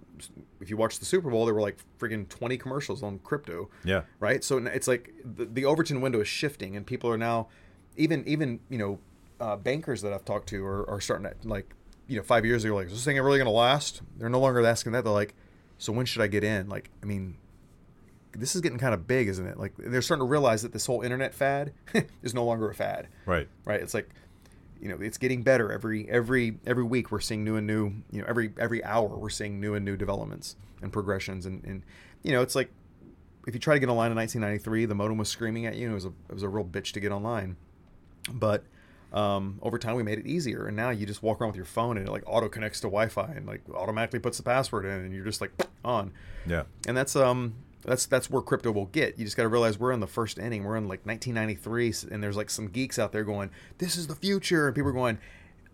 [0.60, 3.70] if you watch the Super Bowl, there were like freaking twenty commercials on crypto.
[3.84, 4.02] Yeah.
[4.18, 4.42] Right.
[4.42, 7.48] So it's like the, the Overton window is shifting, and people are now
[7.96, 8.98] even even you know
[9.40, 11.74] uh, bankers that I've talked to are, are starting to like,
[12.06, 14.02] you know, five years ago, like, is this thing really going to last?
[14.16, 15.04] They're no longer asking that.
[15.04, 15.34] They're like,
[15.78, 16.68] so when should I get in?
[16.68, 17.36] Like, I mean,
[18.32, 19.58] this is getting kind of big, isn't it?
[19.58, 21.72] Like, they're starting to realize that this whole internet fad
[22.22, 23.08] is no longer a fad.
[23.26, 23.48] Right.
[23.64, 23.80] Right.
[23.80, 24.10] It's like,
[24.84, 27.10] you know, it's getting better every every every week.
[27.10, 27.94] We're seeing new and new.
[28.10, 31.46] You know, every every hour we're seeing new and new developments and progressions.
[31.46, 31.82] And and
[32.22, 32.70] you know, it's like
[33.46, 35.86] if you try to get online in 1993, the modem was screaming at you.
[35.86, 37.56] And it was a it was a real bitch to get online.
[38.30, 38.64] But
[39.14, 41.64] um, over time we made it easier and now you just walk around with your
[41.64, 44.90] phone and it like auto connects to wi-fi and like automatically puts the password in
[44.90, 45.52] and you're just like
[45.84, 46.10] on
[46.48, 49.78] yeah and that's um that's that's where crypto will get you just got to realize
[49.78, 53.12] we're in the first inning we're in like 1993 and there's like some geeks out
[53.12, 55.18] there going this is the future and people are going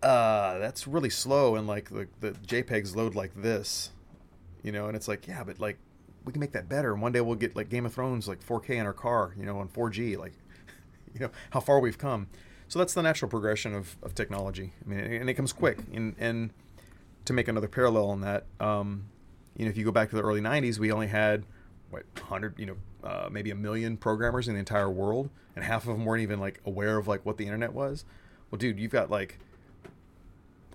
[0.03, 3.91] uh that's really slow and like the, the jpegs load like this
[4.63, 5.77] you know and it's like yeah but like
[6.25, 8.45] we can make that better and one day we'll get like game of thrones like
[8.45, 10.33] 4k in our car you know on 4g like
[11.13, 12.27] you know how far we've come
[12.71, 14.71] so that's the natural progression of, of technology.
[14.85, 15.79] I mean, and it comes quick.
[15.93, 16.51] And, and
[17.25, 19.09] to make another parallel on that, um,
[19.57, 21.43] you know, if you go back to the early '90s, we only had
[21.91, 25.83] what 100, you know, uh, maybe a million programmers in the entire world, and half
[25.83, 28.05] of them weren't even like aware of like what the internet was.
[28.49, 29.39] Well, dude, you've got like,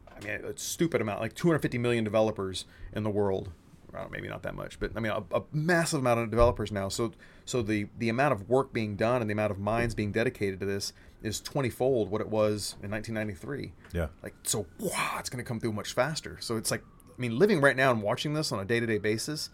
[0.08, 3.50] I mean, a stupid amount, like 250 million developers in the world.
[3.92, 6.88] Well, maybe not that much, but I mean, a, a massive amount of developers now.
[6.88, 7.12] So,
[7.46, 10.60] so the the amount of work being done and the amount of minds being dedicated
[10.60, 13.72] to this is 20 fold what it was in 1993.
[13.92, 14.08] Yeah.
[14.22, 16.36] Like, so, wow, it's going to come through much faster.
[16.40, 16.82] So it's like,
[17.16, 19.50] I mean, living right now and watching this on a day to day basis,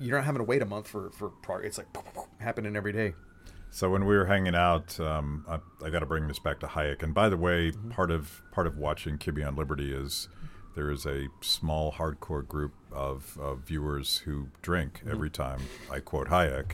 [0.00, 1.68] you're not having to wait a month for, for progress.
[1.68, 2.04] It's like
[2.38, 3.14] happening every day.
[3.70, 6.66] So when we were hanging out, um, I, I got to bring this back to
[6.66, 7.02] Hayek.
[7.02, 7.90] And by the way, mm-hmm.
[7.90, 10.28] part of part of watching Kibbe on Liberty is
[10.74, 15.10] there is a small hardcore group of, of viewers who drink mm-hmm.
[15.10, 15.60] every time
[15.90, 16.72] I quote Hayek,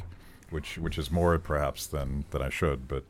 [0.48, 2.88] which which is more perhaps than than I should.
[2.88, 3.04] But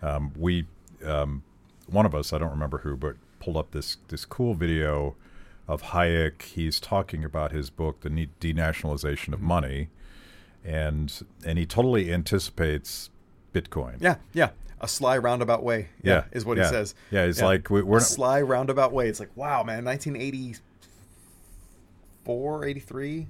[0.00, 0.66] um, we
[1.04, 1.42] um,
[1.86, 5.16] one of us I don't remember who, but pulled up this this cool video
[5.66, 6.42] of Hayek.
[6.42, 9.88] He's talking about his book, The Denationalization of Money,
[10.64, 13.10] and and he totally anticipates
[13.52, 13.96] Bitcoin.
[14.00, 14.50] Yeah, yeah.
[14.80, 15.90] A sly roundabout way.
[16.02, 16.64] Yeah, yeah is what yeah.
[16.64, 16.96] he says.
[17.10, 17.46] Yeah, it's yeah.
[17.46, 19.08] like we, are a sly roundabout way.
[19.08, 23.26] It's like wow, man, 1984, 83.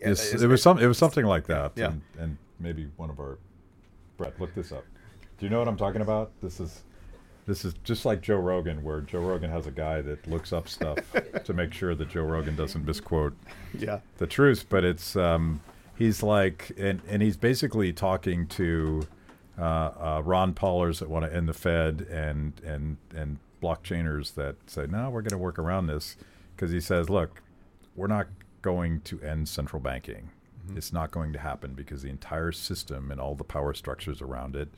[0.00, 0.78] it was some.
[0.78, 1.72] It was something like that.
[1.74, 3.38] Yeah, and, and maybe one of our
[4.16, 4.84] Brett, look this up.
[5.38, 6.30] Do you know what I'm talking about?
[6.40, 6.82] This is
[7.46, 10.68] this is just like Joe Rogan, where Joe Rogan has a guy that looks up
[10.68, 10.98] stuff
[11.44, 13.36] to make sure that Joe Rogan doesn't misquote
[13.78, 14.00] yeah.
[14.18, 14.66] the truth.
[14.68, 15.60] But it's um,
[15.96, 19.06] he's like, and, and he's basically talking to
[19.58, 24.56] uh, uh, Ron Paulers that want to end the Fed and and and blockchainers that
[24.66, 26.16] say no, we're going to work around this
[26.56, 27.42] because he says, look,
[27.96, 28.26] we're not
[28.62, 30.30] going to end central banking.
[30.74, 34.56] It's not going to happen because the entire system and all the power structures around
[34.56, 34.68] it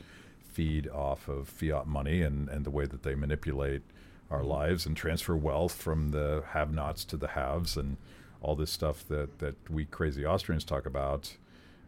[0.57, 3.83] feed off of fiat money and, and the way that they manipulate
[4.31, 7.99] our lives and transfer wealth from the have nots to the haves and
[8.41, 11.37] all this stuff that, that we crazy Austrians talk about.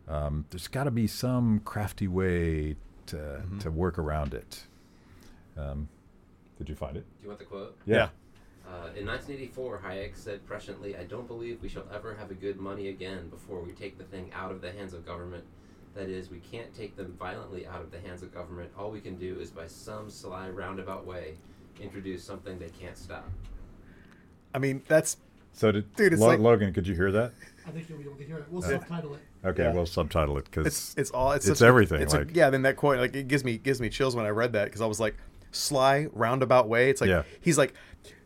[0.07, 2.76] Um, there's got to be some crafty way
[3.07, 4.64] to, to work around it.
[5.57, 5.88] Um,
[6.59, 7.07] did you find it?
[7.16, 7.74] Do you want the quote?
[7.87, 8.09] Yeah.
[8.66, 12.61] Uh, in 1984, Hayek said presciently, I don't believe we shall ever have a good
[12.61, 15.44] money again before we take the thing out of the hands of government.
[15.94, 18.70] That is, we can't take them violently out of the hands of government.
[18.79, 21.35] All we can do is by some sly roundabout way
[21.81, 23.29] introduce something they can't stop.
[24.55, 25.16] I mean, that's
[25.53, 27.33] So, did, Dude, it's Lo- like- Logan, could you hear that?
[27.66, 28.44] I think you'll be able to hear it.
[28.48, 28.79] We'll Yeah.
[28.79, 29.20] subtitle it.
[29.44, 29.72] Okay, Yeah.
[29.72, 32.48] we'll subtitle it because it's it's all it's, it's such everything, it's a- like- yeah,
[32.51, 34.81] then that quote like it gives me gives me chills when I read that because
[34.81, 35.16] I was like
[35.53, 36.90] sly roundabout way.
[36.90, 37.24] It's like Yeah.
[37.40, 37.74] he's like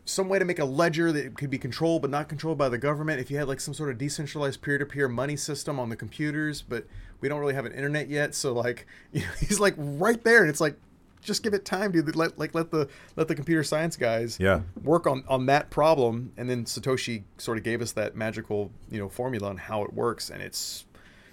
[0.05, 2.77] some way to make a ledger that could be controlled but not controlled by the
[2.77, 3.19] government.
[3.19, 5.95] If you had like some sort of decentralized peer to peer money system on the
[5.95, 6.85] computers, but
[7.23, 10.41] we don't really have an internet yet, so like you know, he's like right there,
[10.41, 10.75] and it's like
[11.21, 12.15] just give it time, dude.
[12.17, 14.61] Let like let the let the computer science guys Yeah.
[14.83, 18.99] work on on that problem, and then Satoshi sort of gave us that magical you
[18.99, 20.83] know formula on how it works, and it's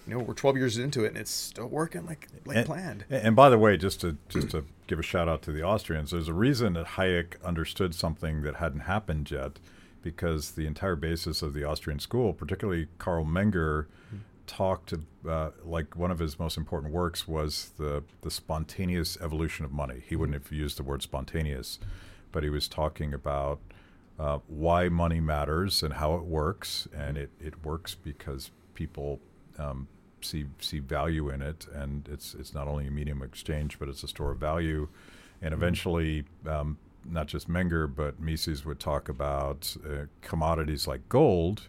[0.06, 3.04] you know we're 12 years into it and it's still working like like and, planned.
[3.10, 6.12] And by the way, just to just to give a shout out to the Austrians,
[6.12, 9.58] there's a reason that Hayek understood something that hadn't happened yet,
[10.02, 13.86] because the entire basis of the Austrian school, particularly Carl Menger,
[14.50, 14.92] talked
[15.28, 20.02] uh, like one of his most important works was the the spontaneous evolution of money.
[20.08, 21.78] He wouldn't have used the word spontaneous,
[22.32, 23.60] but he was talking about
[24.18, 29.20] uh, why money matters and how it works, and it, it works because people
[29.56, 29.86] um,
[30.20, 33.88] see see value in it, and it's it's not only a medium of exchange, but
[33.88, 34.88] it's a store of value,
[35.40, 36.24] and eventually.
[36.46, 41.68] Um, not just Menger, but Mises would talk about uh, commodities like gold,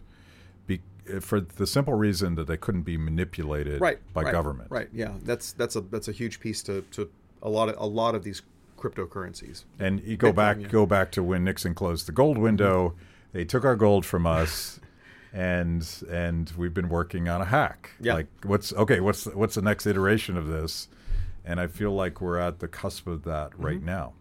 [1.20, 4.70] for the simple reason that they couldn't be manipulated right by right, government.
[4.70, 4.88] Right.
[4.92, 5.12] Yeah.
[5.22, 7.10] That's that's a that's a huge piece to to
[7.42, 8.42] a lot of a lot of these
[8.78, 9.64] cryptocurrencies.
[9.78, 10.68] And you go Bitcoin, back yeah.
[10.68, 12.94] go back to when Nixon closed the gold window.
[13.32, 14.78] They took our gold from us,
[15.32, 17.90] and and we've been working on a hack.
[18.00, 18.14] Yeah.
[18.14, 19.00] Like what's okay?
[19.00, 20.88] What's what's the next iteration of this?
[21.44, 23.64] And I feel like we're at the cusp of that Mm-hmm.
[23.64, 24.12] right now.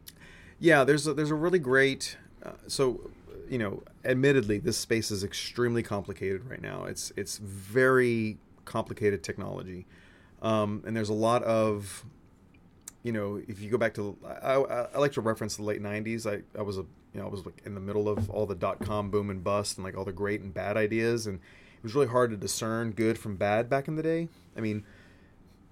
[0.59, 2.17] Yeah, there's a, there's a really great.
[2.43, 3.11] Uh, so,
[3.51, 6.85] you know, admittedly, this space is extremely complicated right now.
[6.85, 9.85] It's it's very complicated technology,
[10.41, 12.05] um, and there's a lot of,
[13.03, 15.83] you know, if you go back to, I, I, I like to reference the late
[15.83, 16.25] '90s.
[16.25, 18.55] I, I was a you know I was like in the middle of all the
[18.55, 21.83] dot com boom and bust and like all the great and bad ideas, and it
[21.83, 24.29] was really hard to discern good from bad back in the day.
[24.55, 24.85] I mean,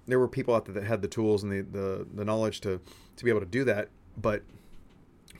[0.06, 2.80] there were people out there that had the tools and the, the, the knowledge to,
[3.16, 3.88] to be able to do that.
[4.20, 4.42] But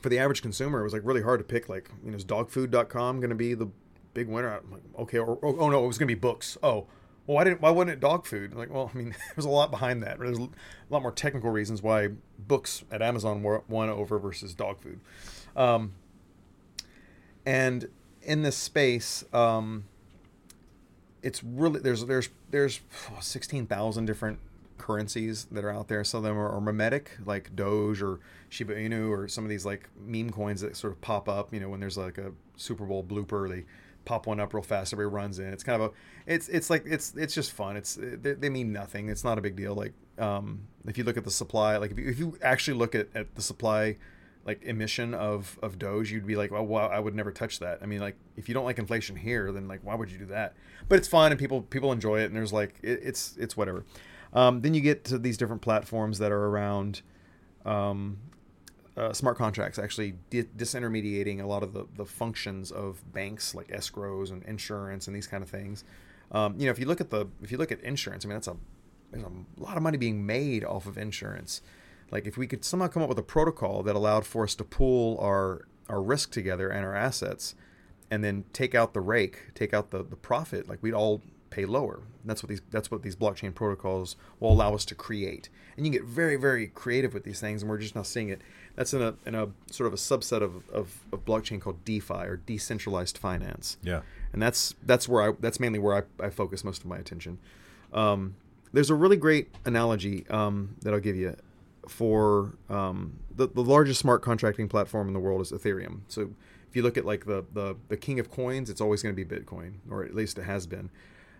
[0.01, 1.69] for the average consumer, it was like really hard to pick.
[1.69, 3.67] Like, you know, is dogfood.com going to be the
[4.13, 4.57] big winner?
[4.57, 5.19] I'm like, okay.
[5.19, 6.57] Or, or, oh no, it was going to be books.
[6.61, 6.87] Oh,
[7.27, 8.55] well, why didn't, why wasn't it dog food?
[8.55, 10.19] Like, well, I mean, there's a lot behind that.
[10.19, 10.49] There's a
[10.89, 12.09] lot more technical reasons why
[12.39, 14.99] books at Amazon won over versus dog food.
[15.55, 15.93] Um,
[17.45, 17.87] and
[18.23, 19.85] in this space, um,
[21.23, 22.81] it's really there's there's there's
[23.19, 24.39] sixteen thousand different
[24.81, 26.03] currencies that are out there.
[26.03, 29.89] Some of them are, are like Doge or Shiba Inu, or some of these like
[29.99, 31.53] meme coins that sort of pop up.
[31.53, 33.65] You know, when there's like a Super Bowl blooper, they
[34.05, 34.91] pop one up real fast.
[34.91, 35.53] Everybody runs in.
[35.53, 35.93] It's kind of a
[36.25, 37.77] it's it's like it's it's just fun.
[37.77, 39.09] It's they, they mean nothing.
[39.09, 39.75] It's not a big deal.
[39.75, 42.95] Like um, if you look at the supply, like if you, if you actually look
[42.95, 43.97] at, at the supply
[44.45, 47.79] like emission of of Doge, you'd be like, well, well, I would never touch that.
[47.81, 50.25] I mean, like if you don't like inflation here, then like why would you do
[50.27, 50.55] that?
[50.89, 53.85] But it's fun and people people enjoy it, and there's like it, it's it's whatever.
[54.33, 57.01] Um, then you get to these different platforms that are around
[57.65, 58.17] um,
[58.97, 63.67] uh, smart contracts, actually di- disintermediating a lot of the, the functions of banks like
[63.67, 65.83] escrows and insurance and these kind of things.
[66.31, 68.35] Um, you know, if you look at the if you look at insurance, I mean
[68.35, 68.55] that's a
[69.11, 71.61] there's a lot of money being made off of insurance.
[72.09, 74.63] Like if we could somehow come up with a protocol that allowed for us to
[74.63, 77.55] pool our our risk together and our assets,
[78.09, 81.65] and then take out the rake, take out the the profit, like we'd all pay
[81.65, 81.99] lower.
[82.25, 85.49] That's what these that's what these blockchain protocols will allow us to create.
[85.77, 88.29] And you can get very very creative with these things, and we're just not seeing
[88.29, 88.41] it.
[88.75, 92.13] That's in a in a sort of a subset of, of, of blockchain called DeFi
[92.13, 94.01] or decentralized finance Yeah.
[94.33, 97.37] and that's that's where I that's mainly where I, I focus most of my attention.
[97.93, 98.35] Um,
[98.73, 101.35] there's a really great analogy um, that I'll give you
[101.87, 106.01] for um, the the largest smart contracting platform in the world is Ethereum.
[106.07, 106.29] So
[106.69, 109.25] if you look at like the the, the king of coins, it's always going to
[109.25, 110.89] be Bitcoin, or at least it has been.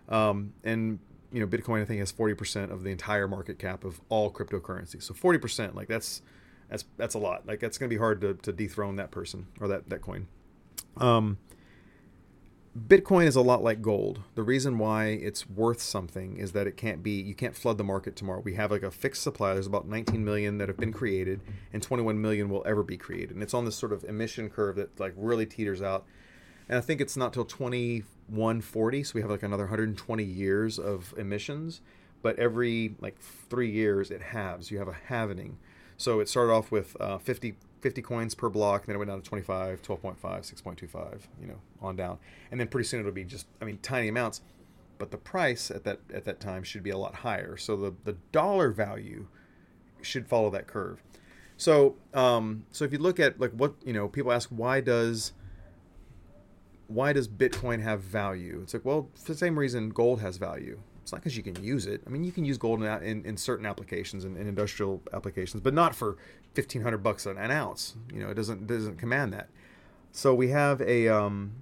[0.08, 0.98] Um, and
[1.32, 5.02] you know, Bitcoin I think has 40% of the entire market cap of all cryptocurrencies.
[5.02, 6.22] So 40%, like that's
[6.68, 7.46] that's that's a lot.
[7.46, 10.26] Like that's going to be hard to, to dethrone that person or that that coin.
[10.96, 11.38] Um,
[12.78, 14.20] Bitcoin is a lot like gold.
[14.34, 17.84] The reason why it's worth something is that it can't be you can't flood the
[17.84, 18.40] market tomorrow.
[18.40, 19.52] We have like a fixed supply.
[19.52, 23.32] There's about 19 million that have been created and 21 million will ever be created.
[23.32, 26.06] And it's on this sort of emission curve that like really teeters out.
[26.68, 31.14] And I think it's not till 2140, so we have like another 120 years of
[31.16, 31.80] emissions,
[32.22, 34.70] but every like 3 years it halves.
[34.70, 35.54] You have a halvening.
[35.96, 39.20] So it started off with uh, 50 50 coins per block, then it went down
[39.20, 42.18] to 25, 12.5, 6.25, you know, on down.
[42.50, 44.40] And then pretty soon it'll be just, I mean, tiny amounts.
[44.98, 47.56] But the price at that at that time should be a lot higher.
[47.56, 49.26] So the, the dollar value
[50.00, 51.02] should follow that curve.
[51.56, 55.32] So um, so if you look at like what you know, people ask why does
[56.88, 58.60] why does Bitcoin have value?
[58.62, 60.78] It's like well, for the same reason gold has value.
[61.02, 62.00] It's not because you can use it.
[62.06, 65.02] I mean, you can use gold in, in, in certain applications and in, in, industrial
[65.12, 66.16] applications, but not for
[66.54, 67.96] fifteen hundred bucks an, an ounce.
[68.12, 69.48] You know, it doesn't doesn't command that.
[70.12, 71.52] So we have a um,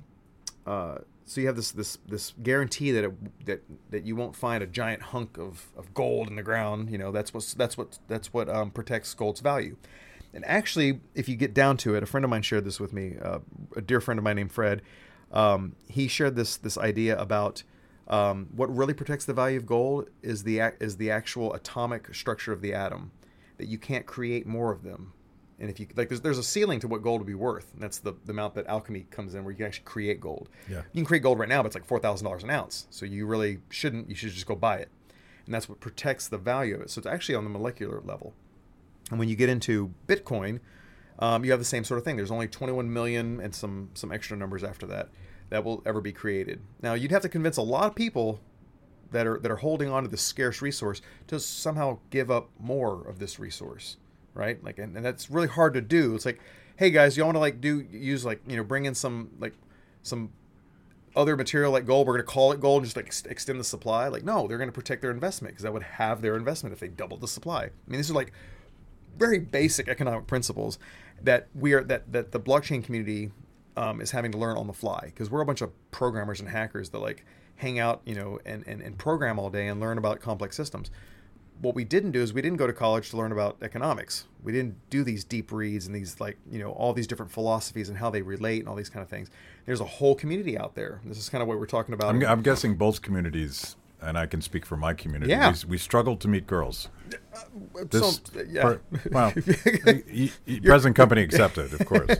[0.66, 0.98] uh,
[1.30, 4.66] so you have this this this guarantee that it, that that you won't find a
[4.66, 6.90] giant hunk of, of gold in the ground.
[6.90, 9.76] You know, that's what that's what that's what um, protects gold's value.
[10.35, 12.92] And actually, if you get down to it, a friend of mine shared this with
[12.92, 13.14] me.
[13.22, 13.38] Uh,
[13.76, 14.83] a dear friend of mine named Fred.
[15.33, 17.62] Um, he shared this this idea about
[18.09, 22.53] um, what really protects the value of gold is the is the actual atomic structure
[22.53, 23.12] of the atom
[23.59, 25.12] that you can't create more of them.
[25.61, 27.83] And if you like, there's, there's a ceiling to what gold would be worth, and
[27.83, 30.49] that's the, the amount that alchemy comes in, where you can actually create gold.
[30.71, 30.79] Yeah.
[30.79, 32.87] You can create gold right now, but it's like four thousand dollars an ounce.
[32.88, 34.09] So you really shouldn't.
[34.09, 34.88] You should just go buy it,
[35.45, 36.90] and that's what protects the value of it.
[36.90, 38.33] So it's actually on the molecular level.
[39.11, 40.61] And when you get into Bitcoin,
[41.20, 42.16] um, you have the same sort of thing.
[42.16, 45.11] There's only 21 million and some some extra numbers after that
[45.50, 46.61] that will ever be created.
[46.83, 48.40] Now you'd have to convince a lot of people
[49.12, 53.06] that are that are holding on to this scarce resource to somehow give up more
[53.06, 53.98] of this resource,
[54.35, 54.62] right?
[54.64, 56.14] Like, and, and that's really hard to do.
[56.14, 56.40] It's like,
[56.76, 59.54] hey guys, you want to like do use like you know bring in some like
[60.02, 60.30] some
[61.14, 62.06] other material like gold.
[62.06, 64.09] We're going to call it gold and just like ex- extend the supply.
[64.09, 66.80] Like, no, they're going to protect their investment because that would have their investment if
[66.80, 67.64] they doubled the supply.
[67.64, 68.33] I mean, these are like
[69.18, 70.78] very basic economic principles
[71.24, 73.30] that we are that that the blockchain community
[73.76, 76.48] um, is having to learn on the fly because we're a bunch of programmers and
[76.48, 77.24] hackers that like
[77.56, 80.90] hang out, you know, and, and, and program all day and learn about complex systems.
[81.61, 84.24] What we didn't do is we didn't go to college to learn about economics.
[84.42, 87.90] We didn't do these deep reads and these like, you know, all these different philosophies
[87.90, 89.28] and how they relate and all these kind of things.
[89.66, 91.02] There's a whole community out there.
[91.04, 92.14] This is kind of what we're talking about.
[92.14, 95.30] I'm, I'm guessing both communities, and I can speak for my community.
[95.30, 95.52] Yeah.
[95.64, 96.88] We, we struggled to meet girls.
[97.90, 98.11] So,
[98.49, 98.62] yeah.
[98.62, 99.33] per- well,
[100.64, 102.16] present company accepted, of course.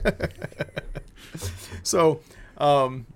[1.83, 2.20] so
[2.59, 3.07] um,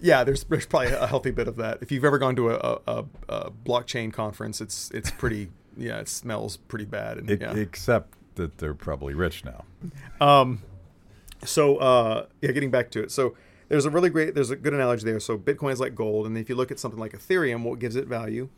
[0.00, 2.80] yeah there's there's probably a healthy bit of that if you've ever gone to a,
[2.86, 7.54] a, a blockchain conference it's it's pretty yeah it smells pretty bad and It, yeah.
[7.54, 9.64] Except that they're probably rich now.
[10.20, 10.62] um
[11.44, 13.34] so uh yeah getting back to it so
[13.68, 16.36] there's a really great there's a good analogy there so bitcoin is like gold and
[16.36, 18.48] if you look at something like ethereum what gives it value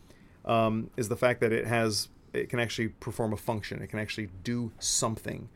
[0.45, 3.83] um, is the fact that it has it can actually perform a function.
[3.83, 5.49] It can actually do something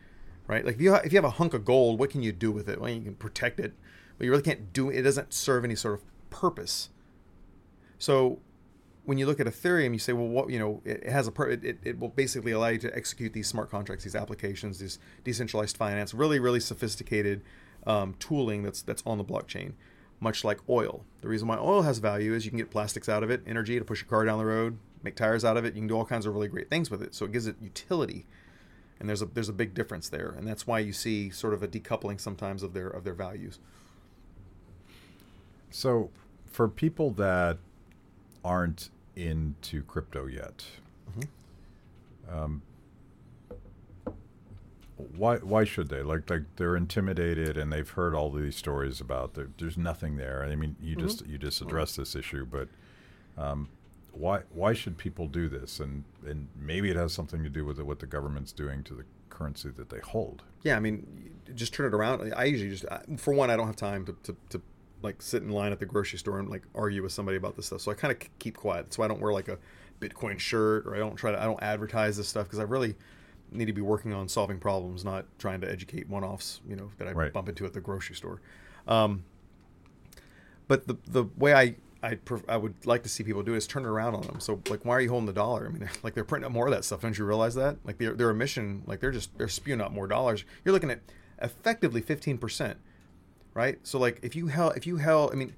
[0.50, 0.64] right?
[0.64, 2.50] Like if you, ha- if you have a hunk of gold what can you do
[2.50, 2.80] with it?
[2.80, 3.72] Well you can protect it
[4.18, 6.90] but you really can't do it doesn't serve any sort of purpose.
[7.98, 8.40] So
[9.04, 11.50] when you look at ethereum you say well what you know it has a per-
[11.50, 14.98] it, it, it will basically allow you to execute these smart contracts these applications these
[15.24, 17.42] decentralized finance really really sophisticated
[17.86, 19.72] um, tooling that's that's on the blockchain
[20.20, 21.02] much like oil.
[21.22, 23.78] The reason why oil has value is you can get plastics out of it energy
[23.78, 25.74] to push a car down the road make tires out of it.
[25.74, 27.14] You can do all kinds of really great things with it.
[27.14, 28.26] So it gives it utility.
[28.98, 30.28] And there's a there's a big difference there.
[30.30, 33.58] And that's why you see sort of a decoupling sometimes of their of their values.
[35.70, 36.10] So,
[36.46, 37.58] for people that
[38.44, 40.64] aren't into crypto yet,
[42.30, 42.62] um,
[45.16, 46.02] why why should they?
[46.02, 50.44] Like like they're intimidated and they've heard all these stories about there, there's nothing there.
[50.44, 52.68] I mean, you just you just addressed this issue, but
[53.38, 53.68] um,
[54.12, 55.80] why why should people do this?
[55.80, 59.04] And and maybe it has something to do with what the government's doing to the
[59.30, 60.42] currency that they hold.
[60.64, 62.84] yeah i mean just turn it around i usually just
[63.16, 64.60] for one i don't have time to, to, to
[65.02, 67.64] like sit in line at the grocery store and like argue with somebody about this
[67.66, 69.56] stuff so i kind of keep quiet that's why i don't wear like a
[69.98, 72.94] bitcoin shirt or i don't try to i don't advertise this stuff because i really
[73.50, 77.08] need to be working on solving problems not trying to educate one-offs you know that
[77.08, 77.32] i Right.
[77.32, 78.42] bump into at the grocery store
[78.88, 79.24] um,
[80.68, 83.66] but the the way I I, pref- I would like to see people do is
[83.66, 84.40] turn around on them.
[84.40, 85.66] So like, why are you holding the dollar?
[85.66, 87.02] I mean, like they're printing up more of that stuff.
[87.02, 87.76] Don't you realize that?
[87.84, 90.44] Like their their emission, like they're just they're spewing out more dollars.
[90.64, 91.00] You're looking at
[91.40, 92.78] effectively 15 percent,
[93.54, 93.78] right?
[93.82, 95.54] So like if you held if you held, I mean,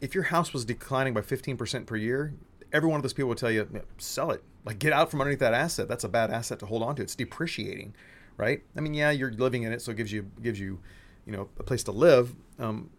[0.00, 2.34] if your house was declining by 15 percent per year,
[2.72, 3.68] every one of those people would tell you
[3.98, 4.42] sell it.
[4.64, 5.88] Like get out from underneath that asset.
[5.88, 7.02] That's a bad asset to hold on to.
[7.02, 7.94] It's depreciating,
[8.36, 8.62] right?
[8.76, 10.78] I mean, yeah, you're living in it, so it gives you gives you,
[11.26, 12.34] you know, a place to live.
[12.58, 12.90] Um,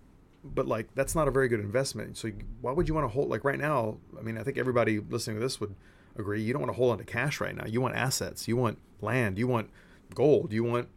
[0.44, 2.18] but like that's not a very good investment.
[2.18, 2.32] So
[2.62, 3.98] why would you want to hold like right now?
[4.18, 5.76] I mean, I think everybody listening to this would
[6.16, 6.42] agree.
[6.42, 7.66] You don't want to hold on to cash right now.
[7.66, 8.48] You want assets.
[8.48, 9.38] You want land.
[9.38, 9.70] You want
[10.14, 10.52] gold.
[10.52, 10.90] You want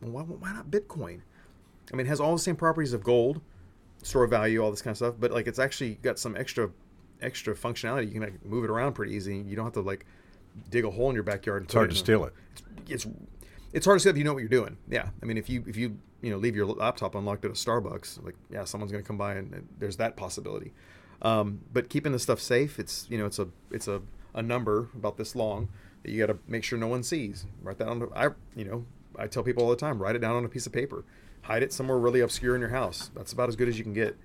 [0.00, 1.20] why, why not Bitcoin?
[1.92, 3.40] I mean, it has all the same properties of gold,
[4.02, 5.14] store of value, all this kind of stuff.
[5.18, 6.70] But like, it's actually got some extra
[7.22, 8.06] extra functionality.
[8.06, 9.36] You can like move it around pretty easy.
[9.38, 10.04] You don't have to like
[10.70, 11.62] dig a hole in your backyard.
[11.62, 12.32] And It's hard it to steal it.
[12.88, 13.06] it's
[13.72, 14.76] it's hard to steal if you know what you're doing.
[14.88, 17.54] Yeah, I mean, if you if you you know leave your laptop unlocked at a
[17.54, 20.72] Starbucks, like yeah, someone's gonna come by and, there's that possibility.
[21.22, 24.00] Um, but keeping the stuff safe, it's you know it's a it's a,
[24.34, 25.68] a number about this long
[26.02, 27.46] that you got to make sure no one sees.
[27.62, 27.98] Write that on.
[28.00, 28.84] The, I you know
[29.18, 31.04] I tell people all the time, write it down on a piece of paper,
[31.42, 33.10] hide it somewhere really obscure in your house.
[33.14, 34.16] That's about as good as you can get.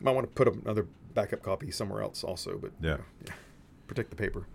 [0.00, 2.96] Might want to put another backup copy somewhere else also, but Yeah.
[3.26, 3.32] yeah,
[3.86, 4.46] protect the paper.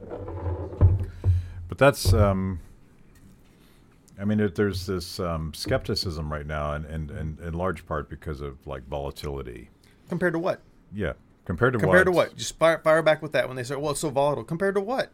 [1.69, 2.59] But that's, um,
[4.19, 8.09] I mean, it, there's this um, skepticism right now, and, and, and in large part
[8.09, 9.69] because of like volatility.
[10.09, 10.61] Compared to what?
[10.93, 11.13] Yeah,
[11.45, 12.25] compared to what compared what?
[12.25, 12.37] to what?
[12.37, 14.81] Just fire, fire back with that when they say, "Well, it's so volatile." Compared to
[14.81, 15.11] what?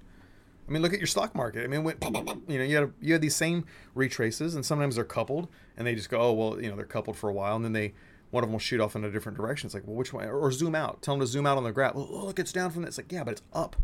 [0.68, 1.64] I mean, look at your stock market.
[1.64, 1.98] I mean, when,
[2.48, 5.94] you know, you had you had these same retraces, and sometimes they're coupled, and they
[5.94, 7.94] just go, "Oh, well, you know, they're coupled for a while," and then they
[8.32, 9.68] one of them will shoot off in a different direction.
[9.68, 10.26] It's like, well, which one?
[10.28, 11.02] Or, zoom out.
[11.02, 11.96] Tell them to zoom out on the graph.
[11.96, 12.90] Well, look, it's down from that.
[12.90, 13.76] It's like, yeah, but it's up,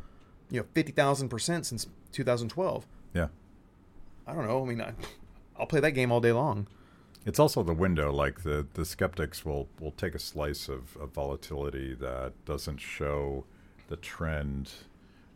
[0.50, 2.88] you know, fifty thousand percent since 2012.
[3.14, 3.28] Yeah,
[4.32, 4.64] I don't know.
[4.64, 4.94] I mean, I,
[5.60, 6.68] I'll play that game all day long.
[7.26, 8.12] it's also the window.
[8.12, 13.44] Like the the skeptics will will take a slice of, of volatility that doesn't show
[13.90, 14.72] the trend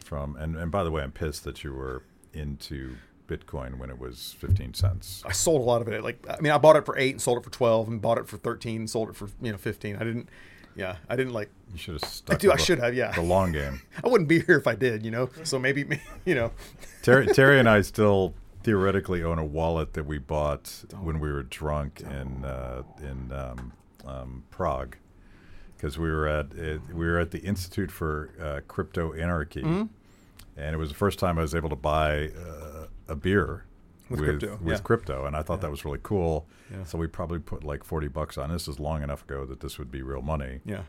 [0.03, 0.35] from.
[0.37, 2.95] And and by the way, I'm pissed that you were into
[3.27, 5.23] Bitcoin when it was 15 cents.
[5.25, 6.03] I sold a lot of it.
[6.03, 8.17] Like, I mean, I bought it for eight and sold it for twelve, and bought
[8.19, 9.95] it for thirteen, and sold it for you know fifteen.
[9.97, 10.29] I didn't.
[10.77, 12.37] Yeah, I didn't like You should have stuck.
[12.39, 13.11] do- with I should have, yeah.
[13.13, 13.81] The long game.
[14.03, 15.29] I wouldn't be here if I did, you know.
[15.43, 15.85] So maybe,
[16.25, 16.51] you know,
[17.01, 18.33] Terry, Terry and I still
[18.65, 23.71] theoretically own a wallet that we bought when we were drunk in uh, in um,
[24.05, 24.95] um, Prague,
[25.77, 29.83] because we were at it, we were at the Institute for uh, Crypto Anarchy, Mm-hmm.
[30.57, 33.65] and it was the first time I was able to buy uh, a beer
[34.09, 34.83] With crypto, with yeah.
[34.83, 36.47] crypto, and I thought that was really cool.
[36.71, 36.83] Yeah.
[36.85, 38.49] So we probably put like forty bucks on.
[38.51, 40.61] This is long enough ago that this would be real money.
[40.65, 40.83] yeah,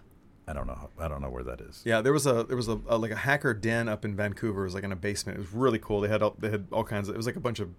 [0.48, 0.90] I don't know.
[0.98, 1.82] I don't know where that is.
[1.84, 2.00] yeah.
[2.00, 4.62] There was a there was a, a like a hacker den up in Vancouver.
[4.62, 5.38] It was like in a basement.
[5.38, 6.00] It was really cool.
[6.00, 7.14] They had all, they had all kinds of.
[7.14, 7.70] It was like a bunch of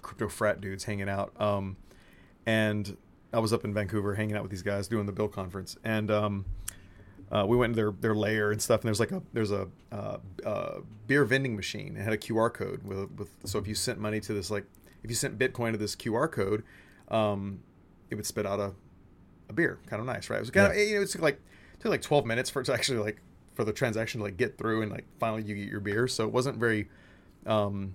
[0.00, 1.38] crypto frat dudes hanging out.
[1.40, 1.76] Um,
[2.46, 2.96] and
[3.32, 6.10] I was up in Vancouver hanging out with these guys doing the BIL conference, and
[6.10, 6.44] um,
[7.30, 8.80] uh, we went to their their lair and stuff.
[8.80, 11.96] And there's like a there's a uh, uh, beer vending machine.
[11.96, 14.64] It had a QR code with with so if you sent money to this like
[15.02, 16.64] if you sent Bitcoin to this QR code,
[17.08, 17.60] um,
[18.08, 18.72] it would spit out a
[19.48, 19.78] a beer.
[19.86, 20.38] Kind of nice, right?
[20.38, 21.40] It was kind of you know it's like
[21.90, 23.20] like 12 minutes for it to actually like
[23.54, 26.08] for the transaction to like get through and like finally you get your beer.
[26.08, 26.88] So it wasn't very
[27.46, 27.94] um,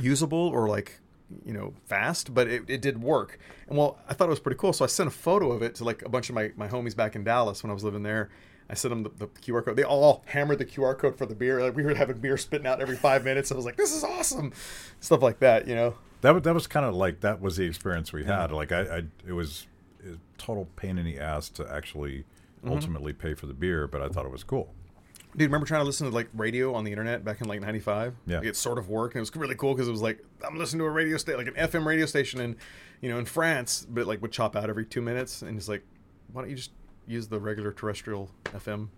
[0.00, 1.00] usable or like
[1.44, 3.38] you know fast, but it, it did work.
[3.68, 4.72] And well, I thought it was pretty cool.
[4.72, 6.96] So I sent a photo of it to like a bunch of my my homies
[6.96, 8.30] back in Dallas when I was living there.
[8.68, 9.76] I sent them the, the QR code.
[9.76, 11.62] They all hammered the QR code for the beer.
[11.62, 13.52] Like we were having beer spitting out every five minutes.
[13.52, 14.52] I was like, this is awesome,
[15.00, 15.68] stuff like that.
[15.68, 15.94] You know.
[16.22, 18.50] That was, that was kind of like that was the experience we had.
[18.50, 19.66] Like I, I it was
[20.04, 22.24] a total pain in the ass to actually
[22.66, 22.74] Mm-hmm.
[22.74, 24.74] ultimately pay for the beer, but I thought it was cool.
[25.36, 28.14] Dude, remember trying to listen to like radio on the internet back in like '95?
[28.26, 28.38] Yeah.
[28.38, 30.56] like, it sort of worked, and it was really cool because it was like I'm
[30.58, 32.56] listening to a radio station, like an FM radio station in,
[33.02, 35.82] you know, in France, but like would chop out every two minutes, and it's like,
[36.32, 36.70] why don't you just
[37.06, 38.88] use the regular terrestrial FM?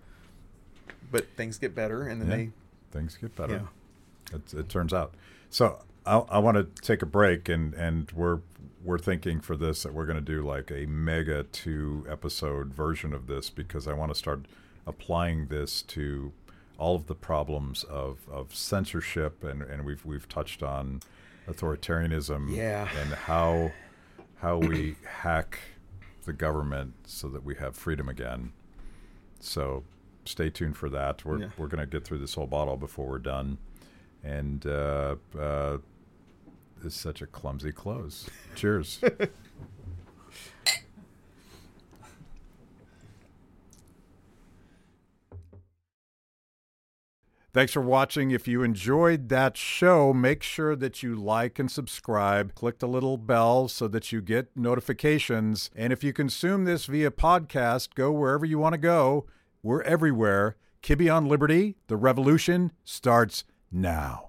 [1.10, 2.36] But things get better, and then Yeah.
[2.36, 2.50] they,
[2.90, 3.62] Things get better.
[4.32, 4.36] Yeah.
[4.36, 5.14] It, it turns out.
[5.50, 8.38] So I, I want to take a break, and and we're
[8.84, 13.12] we're thinking for this that we're going to do like a mega two episode version
[13.12, 14.46] of this because I want to start
[14.86, 16.32] applying this to
[16.78, 21.00] all of the problems of, of censorship, and, and we've we've touched on
[21.48, 22.88] authoritarianism, Yeah.
[23.00, 23.72] and how
[24.40, 25.58] how we hack
[26.24, 28.52] the government so that we have freedom again.
[29.40, 29.82] So
[30.24, 31.24] stay tuned for that.
[31.24, 31.48] We're Yeah.
[31.58, 33.58] we're going to get through this whole bottle before we're done,
[34.22, 35.78] and uh, uh,
[36.84, 38.28] it's such a clumsy close.
[38.54, 39.00] Cheers.
[47.54, 48.30] Thanks for watching.
[48.30, 52.54] If you enjoyed that show, make sure that you like and subscribe.
[52.54, 55.70] Click the little bell so that you get notifications.
[55.74, 59.26] And if you consume this via podcast, go wherever you want to go.
[59.62, 60.56] We're everywhere.
[60.82, 64.27] Kibbe on Liberty, the revolution starts now.